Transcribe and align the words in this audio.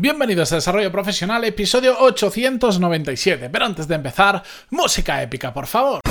Bienvenidos 0.00 0.52
a 0.52 0.54
Desarrollo 0.54 0.92
Profesional, 0.92 1.42
episodio 1.42 1.98
897. 1.98 3.50
Pero 3.50 3.64
antes 3.64 3.88
de 3.88 3.96
empezar, 3.96 4.44
música 4.70 5.20
épica, 5.20 5.52
por 5.52 5.66
favor. 5.66 6.07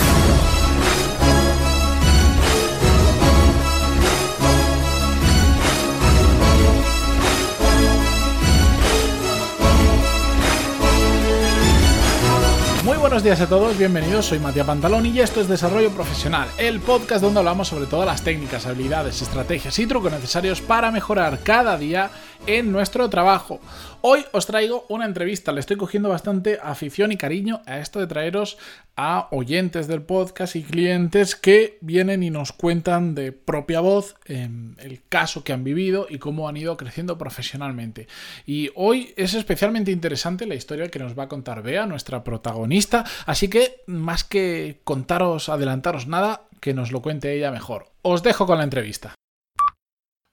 Buenos 13.17 13.39
días 13.39 13.41
a 13.41 13.49
todos, 13.49 13.75
bienvenidos, 13.75 14.27
soy 14.27 14.37
Matías 14.37 14.67
Pantaloni 14.67 15.09
y 15.09 15.21
esto 15.21 15.41
es 15.41 15.47
Desarrollo 15.47 15.89
Profesional, 15.89 16.47
el 16.59 16.79
podcast 16.79 17.23
donde 17.23 17.39
hablamos 17.39 17.67
sobre 17.67 17.87
todas 17.87 18.05
las 18.05 18.21
técnicas, 18.21 18.67
habilidades, 18.67 19.23
estrategias 19.23 19.79
y 19.79 19.87
trucos 19.87 20.11
necesarios 20.11 20.61
para 20.61 20.91
mejorar 20.91 21.39
cada 21.39 21.79
día 21.79 22.11
en 22.45 22.71
nuestro 22.71 23.09
trabajo. 23.09 23.59
Hoy 24.01 24.23
os 24.31 24.45
traigo 24.45 24.85
una 24.89 25.05
entrevista, 25.05 25.51
le 25.51 25.59
estoy 25.59 25.75
cogiendo 25.75 26.09
bastante 26.09 26.59
afición 26.61 27.11
y 27.11 27.17
cariño 27.17 27.61
a 27.65 27.79
esto 27.79 27.99
de 27.99 28.05
traeros 28.05 28.59
a 28.95 29.27
oyentes 29.31 29.87
del 29.87 30.03
podcast 30.03 30.55
y 30.55 30.61
clientes 30.61 31.35
que 31.35 31.79
vienen 31.81 32.21
y 32.21 32.29
nos 32.29 32.51
cuentan 32.51 33.15
de 33.15 33.31
propia 33.31 33.79
voz 33.79 34.15
em, 34.25 34.75
el 34.77 35.01
caso 35.09 35.43
que 35.43 35.51
han 35.51 35.63
vivido 35.63 36.05
y 36.09 36.19
cómo 36.19 36.47
han 36.47 36.57
ido 36.57 36.77
creciendo 36.77 37.17
profesionalmente. 37.17 38.07
Y 38.45 38.69
hoy 38.75 39.13
es 39.17 39.33
especialmente 39.33 39.91
interesante 39.91 40.45
la 40.45 40.55
historia 40.55 40.89
que 40.89 40.99
nos 40.99 41.17
va 41.17 41.23
a 41.23 41.29
contar 41.29 41.63
Bea, 41.63 41.87
nuestra 41.87 42.23
protagonista, 42.23 43.03
así 43.25 43.49
que 43.49 43.81
más 43.87 44.23
que 44.23 44.79
contaros, 44.83 45.49
adelantaros 45.49 46.07
nada, 46.07 46.43
que 46.61 46.75
nos 46.75 46.91
lo 46.91 47.01
cuente 47.01 47.33
ella 47.33 47.51
mejor. 47.51 47.87
Os 48.03 48.21
dejo 48.21 48.45
con 48.45 48.59
la 48.59 48.63
entrevista. 48.63 49.15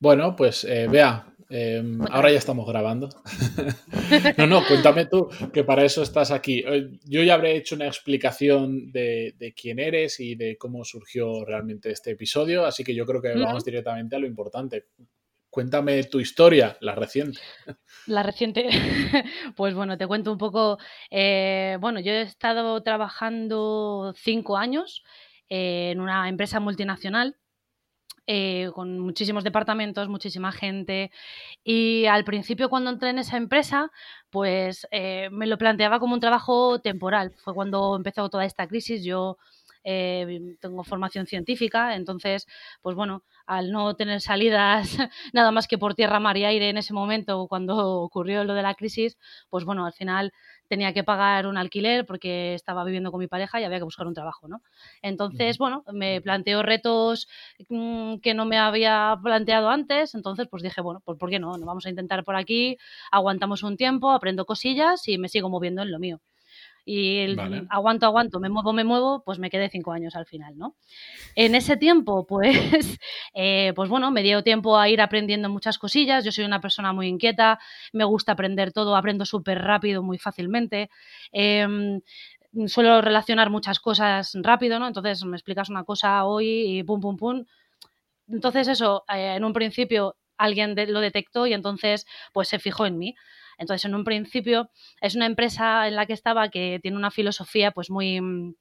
Bueno, 0.05 0.37
pues 0.37 0.65
eh, 0.65 0.87
Bea, 0.87 1.34
Em, 1.57 2.01
ahora 2.11 2.33
ya 2.33 2.39
estamos 2.39 2.67
grabando. 2.67 3.11
no, 4.39 4.47
no, 4.49 4.67
cuéntame 4.67 5.07
tú, 5.07 5.29
que 5.53 5.63
para 5.63 5.85
eso 5.85 6.03
estás 6.03 6.33
aquí. 6.33 6.65
Eh, 6.67 6.99
yo 7.05 7.23
ya 7.23 7.35
habré 7.35 7.55
hecho 7.55 7.77
una 7.77 7.87
explicación 7.87 8.91
de, 8.91 9.55
quién 9.57 9.79
eres 9.79 10.19
y 10.19 10.35
de 10.35 10.59
cómo 10.59 10.85
surgió 10.85 11.45
realmente 11.45 11.93
este 11.93 12.11
episodio, 12.11 12.67
así 12.67 12.83
que 12.83 12.93
yo 12.93 13.07
creo 13.07 13.23
que 13.23 13.35
vamos 13.39 13.65
directamente 13.65 14.17
a 14.17 14.19
lo 14.19 14.27
importante. 14.27 14.87
Cuéntame 15.49 16.03
tu 16.03 16.19
historia, 16.19 16.77
la 16.81 16.97
reciente. 16.97 17.39
La 18.09 18.25
reciente, 18.25 18.69
pues 19.57 19.75
bueno, 19.75 19.97
te 19.97 20.09
cuento 20.09 20.33
un 20.33 20.39
poco. 20.39 20.79
Eh, 21.09 21.79
bueno, 21.81 22.01
yo 22.01 22.11
he 22.11 22.23
estado 22.23 22.83
trabajando 22.83 24.13
cinco 24.17 24.57
años 24.57 25.05
eh, 25.49 25.91
en 25.93 26.01
una 26.01 26.29
empresa 26.29 26.59
multinacional 26.59 27.37
eh, 28.27 28.71
con 28.75 28.99
muchísimos 28.99 29.45
departamentos, 29.45 30.09
muchísima 30.09 30.53
gente. 30.53 31.11
Y 31.65 32.07
al 32.07 32.25
principio 32.25 32.69
cuando 32.71 32.91
entré 32.91 33.11
en 33.11 33.19
esa 33.19 33.37
empresa, 33.37 33.91
pues 34.31 34.87
eh, 34.91 35.29
me 35.31 35.47
lo 35.47 35.59
planteaba 35.59 36.01
como 36.01 36.15
un 36.15 36.21
trabajo 36.21 36.81
temporal. 36.81 37.35
Fue 37.45 37.55
cuando 37.55 37.97
empezó 37.97 38.29
toda 38.31 38.45
esta 38.45 38.67
crisis. 38.67 39.05
Yo 39.05 39.37
eh, 39.85 40.57
tengo 40.61 40.83
formación 40.83 41.27
científica, 41.27 41.95
entonces, 41.95 42.47
pues 42.81 42.97
bueno, 42.97 43.23
al 43.47 43.71
no 43.71 43.95
tener 43.97 44.21
salidas 44.23 44.97
nada 45.35 45.51
más 45.53 45.69
que 45.69 45.77
por 45.79 45.95
tierra, 45.95 46.21
mar 46.21 46.37
y 46.39 46.45
aire 46.45 46.71
en 46.71 46.79
ese 46.79 46.95
momento, 46.95 47.47
cuando 47.49 47.77
ocurrió 48.01 48.45
lo 48.45 48.55
de 48.55 48.63
la 48.63 48.75
crisis, 48.75 49.19
pues 49.51 49.65
bueno, 49.67 49.85
al 49.85 49.93
final 49.93 50.33
tenía 50.69 50.93
que 50.93 51.05
pagar 51.05 51.47
un 51.47 51.57
alquiler 51.57 52.07
porque 52.07 52.55
estaba 52.55 52.85
viviendo 52.85 53.11
con 53.11 53.21
mi 53.21 53.27
pareja 53.27 53.61
y 53.61 53.65
había 53.65 53.79
que 53.79 53.85
buscar 53.85 54.07
un 54.07 54.15
trabajo, 54.15 54.49
¿no? 54.49 54.63
Entonces, 55.03 55.59
bueno, 55.59 55.85
me 55.93 56.21
planteo 56.21 56.63
retos 56.63 57.29
mm, 57.69 58.17
que 58.19 58.35
no 58.35 58.47
me 58.47 58.59
había 58.59 59.17
planteado 59.23 59.69
antes, 59.71 60.15
entonces 60.15 60.49
pues 60.51 60.63
dije, 60.63 60.81
bueno, 60.81 61.01
pues 61.05 61.19
¿por 61.19 61.31
qué 61.31 61.39
no? 61.39 61.57
Nos 61.57 61.67
vamos 61.67 61.87
a 61.87 61.91
intentar 61.91 62.25
por 62.25 62.37
aquí, 62.37 62.77
aguantamos 63.11 63.63
un 63.63 63.77
tiempo, 63.77 64.11
aprendo 64.11 64.47
cosillas 64.47 65.07
y 65.09 65.19
me 65.19 65.29
sigo 65.29 65.49
moviendo 65.49 65.83
en 65.83 65.91
lo 65.91 65.99
mío 65.99 66.21
y 66.85 67.19
el 67.19 67.67
aguanto, 67.71 68.07
aguanto, 68.07 68.41
me 68.41 68.49
muevo, 68.49 68.73
me 68.73 68.85
muevo, 68.85 69.23
pues 69.25 69.39
me 69.39 69.49
quedé 69.49 69.71
cinco 69.71 69.93
años 69.93 70.15
al 70.17 70.27
final, 70.27 70.57
¿no? 70.59 70.77
En 71.35 71.55
ese 71.55 71.77
tiempo, 71.77 72.27
pues, 72.27 72.51
eh, 73.35 73.73
pues 73.75 73.89
bueno, 73.89 74.11
me 74.11 74.23
dio 74.23 74.43
tiempo 74.43 74.77
a 74.79 74.89
ir 74.89 75.01
aprendiendo 75.01 75.49
muchas 75.49 75.79
cosillas. 75.79 76.25
Yo 76.25 76.33
soy 76.33 76.45
una 76.45 76.61
persona 76.61 76.93
muy 76.93 77.09
inquieta, 77.09 77.59
me 77.93 78.05
gusta 78.05 78.33
aprender 78.33 78.73
todo, 78.73 78.97
aprendo 78.97 79.25
súper 79.25 79.63
rápido, 79.63 80.03
muy 80.03 80.19
fácilmente. 80.19 80.91
Em, 81.33 82.01
suelo 82.67 83.01
relacionar 83.01 83.51
muchas 83.51 83.81
cosas 83.81 84.33
rápido, 84.35 84.79
¿no? 84.79 84.87
Entonces 84.87 85.25
me 85.25 85.37
explicas 85.37 85.71
una 85.71 85.85
cosa 85.85 86.25
hoy 86.25 86.79
y 86.79 86.83
pum, 86.83 87.01
pum, 87.01 87.17
pum. 87.17 87.45
Entonces 88.29 88.69
eso, 88.69 89.05
eh, 89.13 89.35
en 89.37 89.45
un 89.45 89.53
principio 89.53 90.17
alguien 90.37 90.75
lo 90.89 91.01
detectó 91.01 91.47
y 91.47 91.53
entonces 91.55 92.07
pues 92.33 92.49
se 92.49 92.59
fijó 92.59 92.87
en 92.87 92.99
mí. 92.99 93.15
Entonces, 93.59 93.85
en 93.85 93.95
un 93.95 94.05
principio, 94.05 94.71
es 95.01 95.15
una 95.15 95.27
empresa 95.27 95.87
en 95.89 95.97
la 95.97 96.07
que 96.07 96.13
estaba 96.13 96.49
que 96.49 96.79
tiene 96.83 96.97
una 96.97 97.11
filosofía 97.11 97.71
pues 97.71 97.91
muy, 97.91 98.21
mm, 98.21 98.55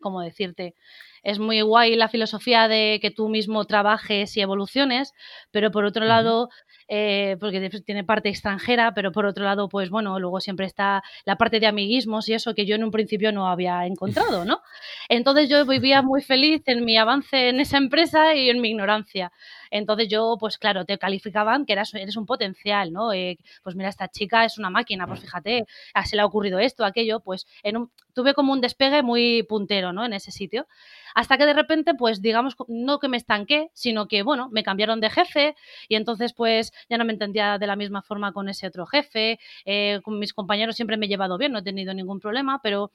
¿cómo 0.00 0.20
decirte? 0.20 0.74
Es 1.22 1.38
muy 1.38 1.60
guay 1.60 1.96
la 1.96 2.08
filosofía 2.08 2.68
de 2.68 2.98
que 3.02 3.10
tú 3.10 3.28
mismo 3.28 3.64
trabajes 3.66 4.36
y 4.36 4.40
evoluciones, 4.40 5.12
pero 5.50 5.70
por 5.70 5.84
otro 5.84 6.04
lado, 6.04 6.48
eh, 6.88 7.36
porque 7.40 7.68
tiene 7.84 8.04
parte 8.04 8.28
extranjera, 8.28 8.94
pero 8.94 9.12
por 9.12 9.26
otro 9.26 9.44
lado, 9.44 9.68
pues 9.68 9.90
bueno, 9.90 10.18
luego 10.20 10.40
siempre 10.40 10.66
está 10.66 11.02
la 11.24 11.36
parte 11.36 11.60
de 11.60 11.66
amiguismos 11.66 12.28
y 12.28 12.34
eso 12.34 12.54
que 12.54 12.66
yo 12.66 12.76
en 12.76 12.84
un 12.84 12.90
principio 12.90 13.32
no 13.32 13.48
había 13.48 13.86
encontrado, 13.86 14.44
¿no? 14.44 14.60
Entonces 15.08 15.48
yo 15.48 15.66
vivía 15.66 16.02
muy 16.02 16.22
feliz 16.22 16.62
en 16.66 16.84
mi 16.84 16.96
avance 16.96 17.48
en 17.48 17.60
esa 17.60 17.78
empresa 17.78 18.34
y 18.34 18.50
en 18.50 18.60
mi 18.60 18.70
ignorancia. 18.70 19.32
Entonces 19.70 20.08
yo, 20.08 20.36
pues 20.38 20.58
claro, 20.58 20.84
te 20.84 20.98
calificaban 20.98 21.66
que 21.66 21.72
eras, 21.72 21.94
eres 21.94 22.16
un 22.16 22.26
potencial, 22.26 22.92
¿no? 22.92 23.12
Eh, 23.12 23.38
pues 23.62 23.76
mira, 23.76 23.88
esta 23.88 24.08
chica 24.08 24.44
es 24.44 24.58
una 24.58 24.70
máquina, 24.70 25.06
pues 25.06 25.20
fíjate, 25.20 25.66
ah, 25.94 26.04
se 26.04 26.16
le 26.16 26.22
ha 26.22 26.26
ocurrido 26.26 26.58
esto, 26.58 26.84
aquello, 26.84 27.20
pues 27.20 27.46
en 27.62 27.76
un, 27.76 27.92
tuve 28.14 28.34
como 28.34 28.52
un 28.52 28.60
despegue 28.60 29.02
muy 29.02 29.42
puntero, 29.44 29.92
¿no? 29.92 30.04
En 30.04 30.12
ese 30.12 30.30
sitio. 30.32 30.66
Hasta 31.14 31.36
que 31.38 31.46
de 31.46 31.52
repente, 31.54 31.94
pues 31.94 32.22
digamos, 32.22 32.56
no 32.68 32.98
que 32.98 33.08
me 33.08 33.16
estanqué, 33.16 33.70
sino 33.74 34.08
que, 34.08 34.22
bueno, 34.22 34.48
me 34.50 34.62
cambiaron 34.62 35.00
de 35.00 35.10
jefe 35.10 35.56
y 35.88 35.96
entonces 35.96 36.32
pues 36.32 36.72
ya 36.88 36.98
no 36.98 37.04
me 37.04 37.12
entendía 37.12 37.58
de 37.58 37.66
la 37.66 37.76
misma 37.76 38.02
forma 38.02 38.32
con 38.32 38.48
ese 38.48 38.66
otro 38.66 38.86
jefe, 38.86 39.38
eh, 39.64 40.00
con 40.02 40.18
mis 40.18 40.32
compañeros 40.32 40.76
siempre 40.76 40.96
me 40.96 41.06
he 41.06 41.08
llevado 41.08 41.38
bien, 41.38 41.52
no 41.52 41.58
he 41.58 41.62
tenido 41.62 41.94
ningún 41.94 42.20
problema, 42.20 42.60
pero 42.62 42.92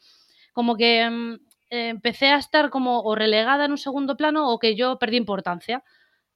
como 0.53 0.75
que 0.77 1.09
mm, 1.09 1.35
empecé 1.69 2.27
a 2.27 2.37
estar 2.37 2.69
como 2.69 3.01
o 3.01 3.15
relegada 3.15 3.65
en 3.65 3.71
un 3.71 3.77
segundo 3.77 4.15
plano 4.15 4.49
o 4.49 4.59
que 4.59 4.75
yo 4.75 4.99
perdí 4.99 5.17
importancia 5.17 5.83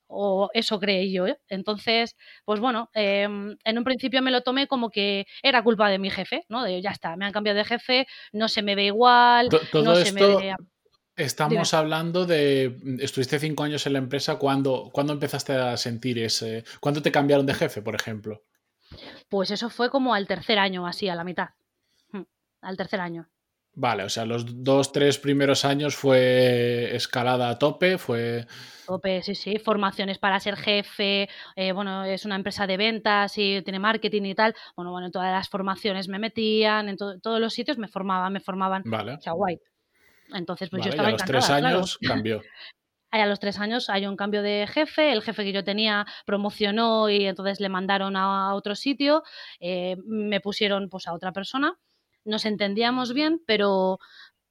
o 0.07 0.50
eso 0.53 0.79
creí 0.79 1.12
yo. 1.12 1.28
¿eh? 1.28 1.40
Entonces, 1.50 2.16
pues 2.45 2.59
bueno, 2.59 2.90
em, 2.94 3.57
en 3.63 3.78
un 3.78 3.84
principio 3.84 4.22
me 4.22 4.31
lo 4.31 4.41
tomé 4.41 4.68
como 4.68 4.90
que 4.90 5.28
era 5.44 5.63
culpa 5.63 5.90
de 5.90 6.00
mi 6.00 6.09
jefe, 6.09 6.45
¿no? 6.50 6.63
De 6.63 6.81
ya 6.81 6.91
está, 6.91 7.16
me 7.16 7.25
han 7.25 7.31
cambiado 7.31 7.57
de 7.57 7.66
jefe, 7.66 8.07
no 8.31 8.47
se 8.47 8.62
me 8.62 8.75
ve 8.75 8.85
igual, 8.85 9.50
no 9.73 9.96
se 9.96 10.12
me 10.12 10.22
ve... 10.22 10.56
Estamos 11.17 11.73
hablando 11.73 12.28
de. 12.28 12.78
Estuviste 13.00 13.40
cinco 13.40 13.63
años 13.63 13.88
en 13.88 13.94
la 13.94 14.00
empresa. 14.00 14.35
¿cuándo, 14.35 14.91
¿Cuándo 14.94 15.13
empezaste 15.13 15.53
a 15.53 15.75
sentir 15.75 16.19
ese.? 16.19 16.63
¿Cuándo 16.79 17.01
te 17.01 17.12
cambiaron 17.12 17.47
de 17.47 17.56
jefe, 17.56 17.81
por 17.81 17.96
ejemplo? 17.96 18.44
Pues 19.28 19.50
eso 19.50 19.72
fue 19.72 19.90
como 19.90 20.13
al 20.13 20.28
tercer 20.28 20.59
año, 20.59 20.85
así, 20.85 21.09
a 21.09 21.16
la 21.16 21.23
mitad. 21.23 21.50
Hmm, 22.12 22.22
al 22.62 22.78
tercer 22.78 23.00
año. 23.00 23.28
Vale, 23.80 24.06
o 24.06 24.10
sea, 24.10 24.26
los 24.26 24.64
dos, 24.64 24.92
tres 24.92 25.20
primeros 25.20 25.64
años 25.64 25.96
fue 25.96 26.96
escalada 26.96 27.48
a 27.48 27.60
tope, 27.60 28.00
fue... 28.00 28.48
Tope, 28.88 29.22
sí, 29.22 29.36
sí, 29.36 29.60
formaciones 29.60 30.18
para 30.18 30.40
ser 30.40 30.56
jefe, 30.56 31.30
eh, 31.56 31.72
bueno, 31.74 32.04
es 32.04 32.26
una 32.26 32.38
empresa 32.38 32.66
de 32.66 32.76
ventas 32.76 33.38
y 33.38 33.62
tiene 33.62 33.78
marketing 33.78 34.24
y 34.24 34.34
tal, 34.34 34.56
bueno, 34.76 34.90
bueno, 34.90 35.06
en 35.06 35.12
todas 35.12 35.32
las 35.32 35.48
formaciones 35.48 36.08
me 36.08 36.18
metían, 36.18 36.90
en 36.90 36.98
todos 36.98 37.40
los 37.40 37.54
sitios 37.54 37.78
me 37.78 37.88
formaban, 37.88 38.34
me 38.34 38.40
formaban, 38.40 38.82
vale. 38.84 39.14
o 39.14 39.22
sea, 39.22 39.34
guay. 39.34 39.60
Entonces, 40.34 40.72
pues 40.72 40.84
yo 40.84 40.90
estaba 40.90 41.09
y 41.09 41.12
a 41.12 41.14
los 41.14 41.24
tres 41.24 41.50
años 41.52 42.00
cambió. 42.00 42.42
A 43.09 43.26
los 43.26 43.40
tres 43.40 43.58
años 43.59 43.90
hay 43.90 44.06
un 44.06 44.18
cambio 44.18 44.42
de 44.42 44.68
jefe, 44.68 45.14
el 45.14 45.22
jefe 45.22 45.46
que 45.46 45.54
yo 45.54 45.64
tenía 45.64 46.06
promocionó 46.26 47.09
y 47.09 47.26
entonces 47.26 47.62
le 47.62 47.70
mandaron 47.70 48.18
a 48.18 48.54
otro 48.54 48.76
sitio, 48.76 49.24
eh, 49.62 49.96
me 50.06 50.42
pusieron 50.42 50.90
pues 50.90 51.08
a 51.08 51.14
otra 51.14 51.32
persona 51.32 51.80
nos 52.28 52.46
entendíamos 52.46 53.14
bien, 53.14 53.41
pero, 53.47 54.00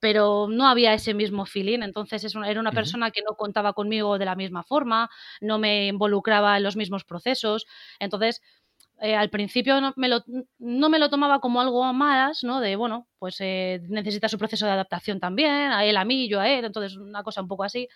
pero 0.00 0.48
no 0.48 0.66
había 0.66 0.94
ese 0.94 1.14
mismo 1.14 1.46
feeling. 1.46 1.80
Entonces 1.82 2.34
era 2.34 2.60
una 2.60 2.72
persona 2.72 3.10
que 3.10 3.22
no 3.22 3.36
contaba 3.36 3.72
conmigo 3.72 4.18
de 4.18 4.24
la 4.24 4.34
misma 4.34 4.64
forma, 4.64 5.10
no 5.40 5.58
me 5.58 5.86
involucraba 5.86 6.56
en 6.56 6.64
los 6.64 6.76
mismos 6.76 7.04
procesos. 7.04 7.66
Entonces, 8.00 8.42
eh, 9.00 9.14
al 9.14 9.28
principio 9.28 9.80
no 9.80 9.92
me, 9.96 10.08
lo, 10.08 10.24
no 10.58 10.88
me, 10.88 10.98
lo, 10.98 11.10
tomaba 11.10 11.40
como 11.40 11.60
algo 11.60 11.92
más, 11.92 12.42
¿no? 12.44 12.60
De, 12.60 12.76
bueno, 12.76 13.06
pues 13.18 13.36
eh, 13.40 13.80
necesita 13.88 14.28
su 14.28 14.38
proceso 14.38 14.64
de 14.64 14.72
adaptación 14.72 15.20
también, 15.20 15.70
a 15.70 15.84
él 15.84 15.98
a 15.98 16.04
mí, 16.06 16.28
yo 16.28 16.40
a 16.40 16.48
él, 16.48 16.64
entonces 16.64 16.96
una 16.96 17.22
cosa 17.22 17.42
un 17.42 17.48
poco 17.48 17.64
así. 17.64 17.88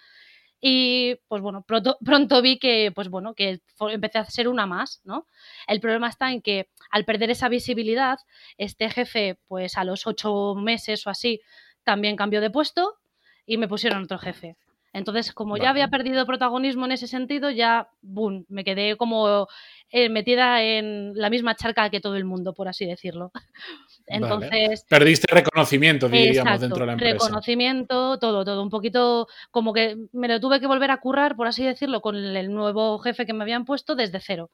Y 0.61 1.17
pues 1.29 1.43
bueno, 1.43 1.63
pronto, 1.67 1.97
pronto 2.05 2.43
vi 2.43 2.59
que, 2.59 2.93
pues 2.95 3.09
bueno, 3.09 3.35
que 3.35 3.61
empecé 3.81 4.19
a 4.19 4.25
ser 4.27 4.49
una 4.49 4.67
más, 4.67 5.01
¿no? 5.05 5.27
El 5.67 5.81
problema 5.81 6.09
está 6.09 6.31
en 6.31 6.43
que 6.43 6.69
al 6.91 7.05
perder 7.05 7.31
esa 7.31 7.49
visibilidad, 7.49 8.19
este 8.59 8.91
jefe, 8.91 9.39
pues 9.49 9.79
a 9.79 9.85
los 9.85 10.07
ocho 10.07 10.55
meses 10.57 11.07
o 11.07 11.11
así, 11.11 11.41
también 11.85 12.17
cambió 12.17 12.41
de 12.41 12.51
puesto 12.51 12.99
y 13.47 13.57
me 13.57 13.69
pusieron 13.69 14.03
otro 14.05 14.19
jefe. 14.19 14.57
Entonces, 14.93 15.33
como 15.33 15.57
ya 15.57 15.71
había 15.71 15.89
perdido 15.89 16.27
protagonismo 16.27 16.85
en 16.85 16.93
ese 16.93 17.07
sentido, 17.07 17.51
ya, 17.51 17.89
boom, 18.03 18.45
me 18.49 18.65
quedé 18.65 18.97
como 18.97 19.47
eh, 19.91 20.09
metida 20.09 20.63
en 20.63 21.13
la 21.15 21.31
misma 21.31 21.55
charca 21.55 21.91
que 21.91 22.01
todo 22.01 22.17
el 22.17 22.25
mundo, 22.25 22.55
por 22.55 22.69
así 22.69 22.87
decirlo. 22.87 23.31
Entonces. 24.11 24.85
Perdiste 24.89 25.33
reconocimiento, 25.33 26.09
diríamos, 26.09 26.61
dentro 26.61 26.81
de 26.81 26.87
la 26.87 26.93
empresa. 26.93 27.13
Reconocimiento, 27.15 28.19
todo, 28.19 28.45
todo. 28.45 28.63
Un 28.63 28.71
poquito 28.71 29.29
como 29.51 29.73
que 29.73 29.97
me 30.13 30.29
lo 30.29 30.41
tuve 30.41 30.61
que 30.61 30.67
volver 30.67 30.91
a 30.91 31.01
currar, 31.01 31.37
por 31.37 31.47
así 31.47 31.65
decirlo, 31.65 32.01
con 32.01 32.17
el 32.17 32.53
nuevo 32.53 32.99
jefe 32.99 33.27
que 33.27 33.33
me 33.33 33.45
habían 33.45 33.65
puesto 33.65 33.95
desde 33.95 34.21
cero 34.21 34.51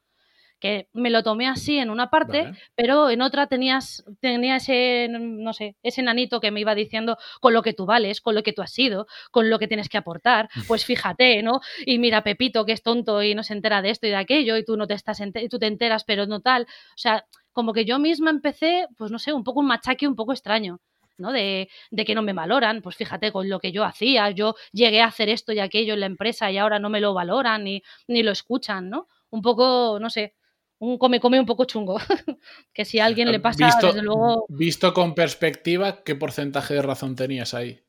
que 0.58 0.88
me 0.92 1.10
lo 1.10 1.22
tomé 1.22 1.48
así 1.48 1.78
en 1.78 1.90
una 1.90 2.10
parte, 2.10 2.52
pero 2.74 3.10
en 3.10 3.22
otra 3.22 3.46
tenías, 3.46 4.04
tenía 4.20 4.56
ese, 4.56 5.08
no 5.10 5.52
sé, 5.52 5.76
ese 5.82 6.02
nanito 6.02 6.40
que 6.40 6.50
me 6.50 6.60
iba 6.60 6.74
diciendo 6.74 7.18
con 7.40 7.52
lo 7.52 7.62
que 7.62 7.74
tú 7.74 7.86
vales, 7.86 8.20
con 8.20 8.34
lo 8.34 8.42
que 8.42 8.52
tú 8.52 8.62
has 8.62 8.72
sido, 8.72 9.06
con 9.30 9.50
lo 9.50 9.58
que 9.58 9.68
tienes 9.68 9.88
que 9.88 9.98
aportar, 9.98 10.48
pues 10.68 10.84
fíjate, 10.84 11.42
¿no? 11.42 11.60
Y 11.84 11.98
mira 11.98 12.22
Pepito 12.22 12.64
que 12.64 12.72
es 12.72 12.82
tonto 12.82 13.22
y 13.22 13.34
no 13.34 13.42
se 13.42 13.52
entera 13.52 13.82
de 13.82 13.90
esto 13.90 14.06
y 14.06 14.10
de 14.10 14.16
aquello 14.16 14.56
y 14.56 14.64
tú 14.64 14.76
no 14.76 14.86
te 14.86 14.94
estás, 14.94 15.22
tú 15.50 15.58
te 15.58 15.66
enteras 15.66 16.04
pero 16.04 16.26
no 16.26 16.40
tal, 16.40 16.62
o 16.62 16.98
sea, 16.98 17.26
como 17.52 17.72
que 17.72 17.84
yo 17.84 17.98
misma 17.98 18.30
empecé, 18.30 18.86
pues 18.96 19.10
no 19.10 19.18
sé, 19.18 19.32
un 19.32 19.44
poco 19.44 19.60
un 19.60 19.66
machaque 19.66 20.06
un 20.08 20.16
poco 20.16 20.32
extraño. 20.32 20.80
¿no? 21.18 21.32
De, 21.32 21.70
de, 21.90 22.04
que 22.04 22.14
no 22.14 22.20
me 22.20 22.34
valoran, 22.34 22.82
pues 22.82 22.96
fíjate 22.96 23.32
con 23.32 23.48
lo 23.48 23.58
que 23.58 23.72
yo 23.72 23.84
hacía, 23.84 24.30
yo 24.32 24.54
llegué 24.72 25.00
a 25.00 25.06
hacer 25.06 25.30
esto 25.30 25.52
y 25.52 25.60
aquello 25.60 25.94
en 25.94 26.00
la 26.00 26.06
empresa 26.06 26.50
y 26.50 26.58
ahora 26.58 26.78
no 26.78 26.90
me 26.90 27.00
lo 27.00 27.14
valoran 27.14 27.64
ni, 27.64 27.82
ni 28.06 28.22
lo 28.22 28.32
escuchan, 28.32 28.90
¿no? 28.90 29.08
Un 29.30 29.40
poco, 29.40 29.98
no 29.98 30.10
sé, 30.10 30.34
un 30.78 30.98
come-come 30.98 31.40
un 31.40 31.46
poco 31.46 31.64
chungo. 31.64 31.98
que 32.72 32.84
si 32.84 32.98
a 32.98 33.04
alguien 33.04 33.30
le 33.30 33.40
pasa, 33.40 33.70
desde 33.80 34.02
luego. 34.02 34.46
Visto 34.48 34.92
con 34.92 35.14
perspectiva, 35.14 36.02
¿qué 36.02 36.14
porcentaje 36.14 36.74
de 36.74 36.82
razón 36.82 37.16
tenías 37.16 37.54
ahí? 37.54 37.82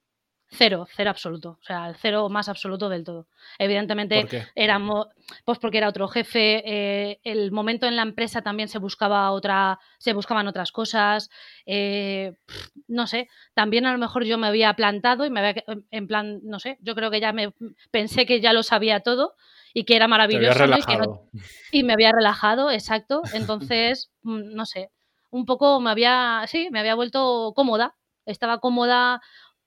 Cero, 0.49 0.87
cero 0.95 1.09
absoluto. 1.09 1.57
O 1.61 1.63
sea, 1.63 1.89
el 1.89 1.95
cero 1.97 2.29
más 2.29 2.47
absoluto 2.47 2.87
del 2.87 3.03
todo. 3.03 3.27
Evidentemente, 3.59 4.47
éramos. 4.55 5.07
Pues 5.43 5.59
porque 5.59 5.77
era 5.77 5.89
otro 5.89 6.07
jefe. 6.07 6.63
Eh, 6.65 7.19
el 7.25 7.51
momento 7.51 7.85
en 7.85 7.97
la 7.97 8.03
empresa 8.03 8.41
también 8.41 8.69
se 8.69 8.79
buscaba 8.79 9.29
otra. 9.31 9.77
Se 9.97 10.13
buscaban 10.13 10.47
otras 10.47 10.71
cosas. 10.71 11.29
Eh, 11.65 12.37
no 12.87 13.07
sé. 13.07 13.27
También 13.53 13.85
a 13.85 13.91
lo 13.91 13.97
mejor 13.97 14.23
yo 14.23 14.37
me 14.37 14.47
había 14.47 14.73
plantado 14.75 15.25
y 15.25 15.29
me 15.29 15.41
había. 15.41 15.63
En 15.91 16.07
plan, 16.07 16.39
no 16.43 16.59
sé. 16.59 16.77
Yo 16.79 16.95
creo 16.95 17.11
que 17.11 17.19
ya 17.19 17.33
me 17.33 17.53
pensé 17.91 18.25
que 18.25 18.39
ya 18.39 18.53
lo 18.53 18.63
sabía 18.63 19.01
todo 19.01 19.35
y 19.77 19.83
que 19.83 19.95
era 19.95 20.07
maravilloso. 20.07 21.29
Y, 21.71 21.83
me 21.83 21.93
había 21.93 22.11
relajado, 22.11 22.71
exacto. 22.71 23.21
Entonces, 23.33 24.09
mm, 24.23 24.55
no 24.55 24.65
sé, 24.65 24.89
un 25.29 25.45
poco 25.45 25.79
me 25.79 25.91
había, 25.91 26.45
sí, 26.47 26.69
me 26.71 26.79
había 26.79 26.95
vuelto 26.95 27.53
cómoda. 27.55 27.95
Estaba 28.25 28.59
cómoda, 28.59 29.21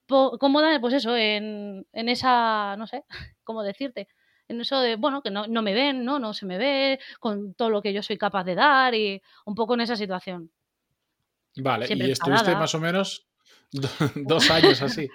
cómoda, 0.09 0.81
pues 0.81 0.95
eso, 0.95 1.17
en, 1.17 1.87
en 1.93 2.09
esa, 2.09 2.75
no 2.77 2.89
sé, 2.89 3.05
¿cómo 3.45 3.63
decirte? 3.63 4.09
en 4.49 4.61
eso 4.61 4.81
de, 4.81 4.97
bueno, 4.97 5.23
que 5.23 5.31
no, 5.31 5.47
no, 5.47 5.63
me 5.63 5.75
ven, 5.75 6.05
¿no? 6.05 6.19
No 6.19 6.35
se 6.35 6.45
me 6.45 6.59
ve, 6.59 6.99
con 7.21 7.55
todo 7.55 7.71
lo 7.71 7.81
que 7.81 7.93
yo 7.93 8.03
soy 8.03 8.19
capaz 8.19 8.43
de 8.43 8.57
dar 8.57 8.97
y 8.97 9.23
un 9.45 9.55
poco 9.55 9.75
en 9.75 9.83
esa 9.83 9.95
situación. 9.95 10.51
Vale, 11.55 11.87
y 11.89 12.11
estuviste 12.11 12.57
más 12.57 12.75
o 12.75 12.81
menos 12.81 13.29
dos 14.17 14.51
años 14.51 14.83
así. 14.83 15.09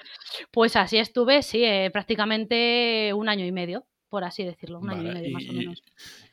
pues 0.52 0.78
así 0.78 1.00
estuve, 1.00 1.44
sí, 1.44 1.66
eh, 1.66 1.90
prácticamente 1.92 3.12
un 3.14 3.28
año 3.28 3.46
y 3.46 3.52
medio 3.52 3.86
por 4.16 4.24
así 4.24 4.46
decirlo, 4.46 4.80
un 4.80 4.90
año 4.90 5.12
y 5.12 5.14
medio 5.14 5.32
más 5.34 5.44
o 5.50 5.52
menos. 5.52 5.84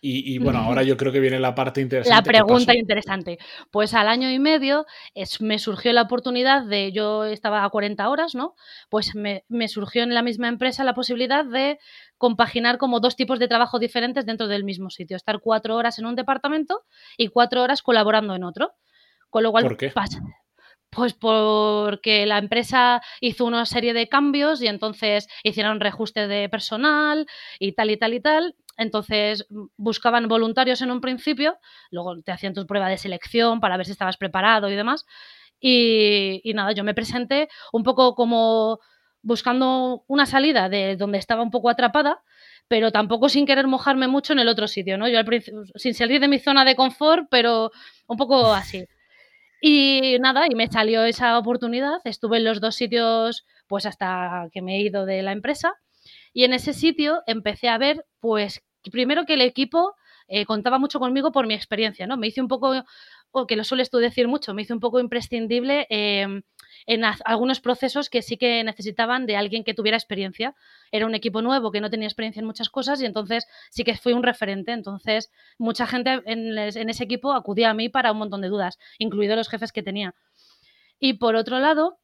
Y, 0.01 0.39
bueno, 0.39 0.61
ahora 0.61 0.85
yo 0.85 0.97
creo 0.97 1.11
que 1.11 1.19
viene 1.19 1.41
la 1.41 1.53
parte 1.53 1.81
interesante. 1.81 2.15
La 2.15 2.23
pregunta 2.23 2.77
interesante. 2.77 3.41
Pues 3.73 3.93
al 3.93 4.07
año 4.07 4.31
y 4.31 4.39
medio 4.39 4.87
es, 5.17 5.41
me 5.41 5.59
surgió 5.59 5.93
la 5.93 6.03
oportunidad 6.03 6.65
de, 6.65 6.93
yo 6.93 7.25
estaba 7.25 7.65
a 7.65 7.71
40 7.71 8.09
horas, 8.09 8.37
¿no? 8.37 8.55
Pues 8.89 9.17
me, 9.17 9.43
me, 9.49 9.67
surgió 9.67 10.05
en 10.05 10.15
la 10.15 10.23
misma 10.23 10.47
empresa 10.47 10.85
la 10.85 10.95
posibilidad 10.95 11.45
de 11.45 11.81
compaginar 12.19 12.79
como 12.79 13.01
dos 13.01 13.17
tipos 13.17 13.41
de 13.41 13.49
trabajo 13.49 13.81
diferentes 13.81 14.27
dentro 14.27 14.47
del 14.47 14.63
mismo 14.63 14.89
sitio. 14.89 15.17
Estar 15.17 15.41
cuatro 15.41 15.75
horas 15.75 15.99
en 15.99 16.07
un 16.07 16.15
departamento 16.15 16.85
y 17.17 17.27
cuatro 17.27 17.63
horas 17.63 17.83
colaborando 17.83 18.37
en 18.37 18.45
otro. 18.45 18.75
Con 19.29 19.43
lo 19.43 19.51
cual, 19.51 19.65
¿Por 19.65 19.77
qué? 19.77 19.89
Pasa, 19.89 20.21
pues 20.93 21.15
porque 21.15 22.27
la 22.27 22.37
empresa 22.39 23.01
hizo 23.21 23.47
una 23.47 23.65
serie 23.65 23.95
de 23.95 24.09
cambios 24.09 24.63
y 24.63 24.67
entonces 24.67 25.27
hicieron 25.43 25.81
reajustes 25.81 26.29
de 26.29 26.51
personal 26.51 27.27
y 27.59 27.73
tal 27.73 27.91
y 27.91 27.97
tal 27.97 28.13
y 28.15 28.21
tal. 28.21 28.55
Entonces 28.77 29.47
buscaban 29.77 30.29
voluntarios 30.29 30.83
en 30.83 30.91
un 30.91 31.01
principio, 31.01 31.57
luego 31.91 32.21
te 32.23 32.33
hacían 32.33 32.53
tu 32.55 32.67
prueba 32.67 32.89
de 32.89 32.99
selección 32.99 33.61
para 33.61 33.77
ver 33.79 33.87
si 33.87 33.93
estabas 33.93 34.19
preparado 34.19 34.69
y 34.71 34.77
demás. 34.77 35.07
Y, 35.61 36.41
y 36.45 36.55
nada, 36.55 36.73
yo 36.73 36.85
me 36.85 36.95
presenté 36.95 37.49
un 37.73 37.85
poco 37.85 38.15
como 38.15 38.79
buscando 39.23 40.05
una 40.09 40.27
salida 40.27 40.69
de 40.69 40.97
donde 40.97 41.19
estaba 41.19 41.43
un 41.43 41.51
poco 41.51 41.71
atrapada, 41.71 42.23
pero 42.69 42.91
tampoco 42.93 43.29
sin 43.29 43.47
querer 43.47 43.67
mojarme 43.67 44.09
mucho 44.09 44.33
en 44.35 44.41
el 44.41 44.49
otro 44.49 44.67
sitio, 44.69 44.99
¿no? 44.99 45.09
Yo 45.09 45.19
al 45.19 45.25
principio, 45.25 45.63
sin 45.77 45.95
salir 45.95 46.21
de 46.21 46.29
mi 46.29 46.39
zona 46.39 46.65
de 46.65 46.77
confort, 46.77 47.29
pero 47.31 47.71
un 48.09 48.17
poco 48.19 48.53
así. 48.53 48.85
Y 49.65 50.19
nada, 50.19 50.47
y 50.51 50.57
me 50.57 50.67
salió 50.67 51.05
esa 51.05 51.39
oportunidad. 51.39 52.01
Estuve 52.05 52.39
en 52.39 52.45
los 52.45 52.61
dos 52.61 52.75
sitios, 52.75 53.47
pues 53.69 53.87
hasta 53.87 54.49
que 54.53 54.61
me 54.61 54.77
he 54.77 54.81
ido 54.83 55.07
de 55.07 55.23
la 55.23 55.31
empresa. 55.31 55.75
Y 56.33 56.43
en 56.45 56.53
ese 56.53 56.73
sitio 56.73 57.23
empecé 57.27 57.69
a 57.69 57.79
ver, 57.79 58.05
pues, 58.19 58.61
primero 58.91 59.25
que 59.25 59.35
el 59.35 59.41
equipo 59.43 59.95
eh, 60.27 60.47
contaba 60.47 60.81
mucho 60.81 60.99
conmigo 60.99 61.31
por 61.31 61.47
mi 61.47 61.55
experiencia, 61.55 62.09
¿no? 62.09 62.17
Me 62.17 62.27
hice 62.27 62.41
un 62.41 62.49
poco, 62.49 62.83
o 63.31 63.47
que 63.47 63.55
lo 63.55 63.63
sueles 63.63 63.89
tú 63.89 63.99
decir 63.99 64.27
mucho, 64.27 64.53
me 64.53 64.63
hice 64.63 64.73
un 64.75 64.81
poco 64.81 64.99
imprescindible 64.99 65.87
em, 65.91 66.43
en 66.87 67.05
algunos 67.25 67.61
procesos 67.61 68.11
que 68.11 68.23
sí 68.23 68.37
que 68.37 68.63
necesitaban 68.65 69.27
de 69.27 69.37
alguien 69.37 69.65
que 69.65 69.75
tuviera 69.75 69.97
experiencia. 69.97 70.55
Era 70.91 71.07
un 71.07 71.15
equipo 71.15 71.43
nuevo 71.43 71.71
que 71.71 71.81
no 71.81 71.91
tenía 71.91 72.07
experiencia 72.07 72.41
en 72.41 72.47
muchas 72.47 72.69
cosas 72.71 73.01
y 73.01 73.07
entonces 73.07 73.47
sí 73.71 73.85
que 73.85 73.97
fui 73.97 74.13
un 74.13 74.23
referente. 74.23 74.73
Entonces, 74.73 75.31
mucha 75.59 75.87
gente 75.87 76.23
en, 76.27 76.59
ese 76.59 77.05
equipo 77.05 77.33
acudía 77.33 77.71
a 77.71 77.75
mí 77.75 77.89
para 77.89 78.13
un 78.13 78.19
montón 78.19 78.41
de 78.41 78.49
dudas, 78.49 78.79
incluidos 78.99 79.37
los 79.37 79.49
jefes 79.49 79.73
que 79.73 79.83
tenía. 79.83 80.15
Y 80.99 81.15
por 81.15 81.37
otro 81.37 81.59
lado, 81.59 81.99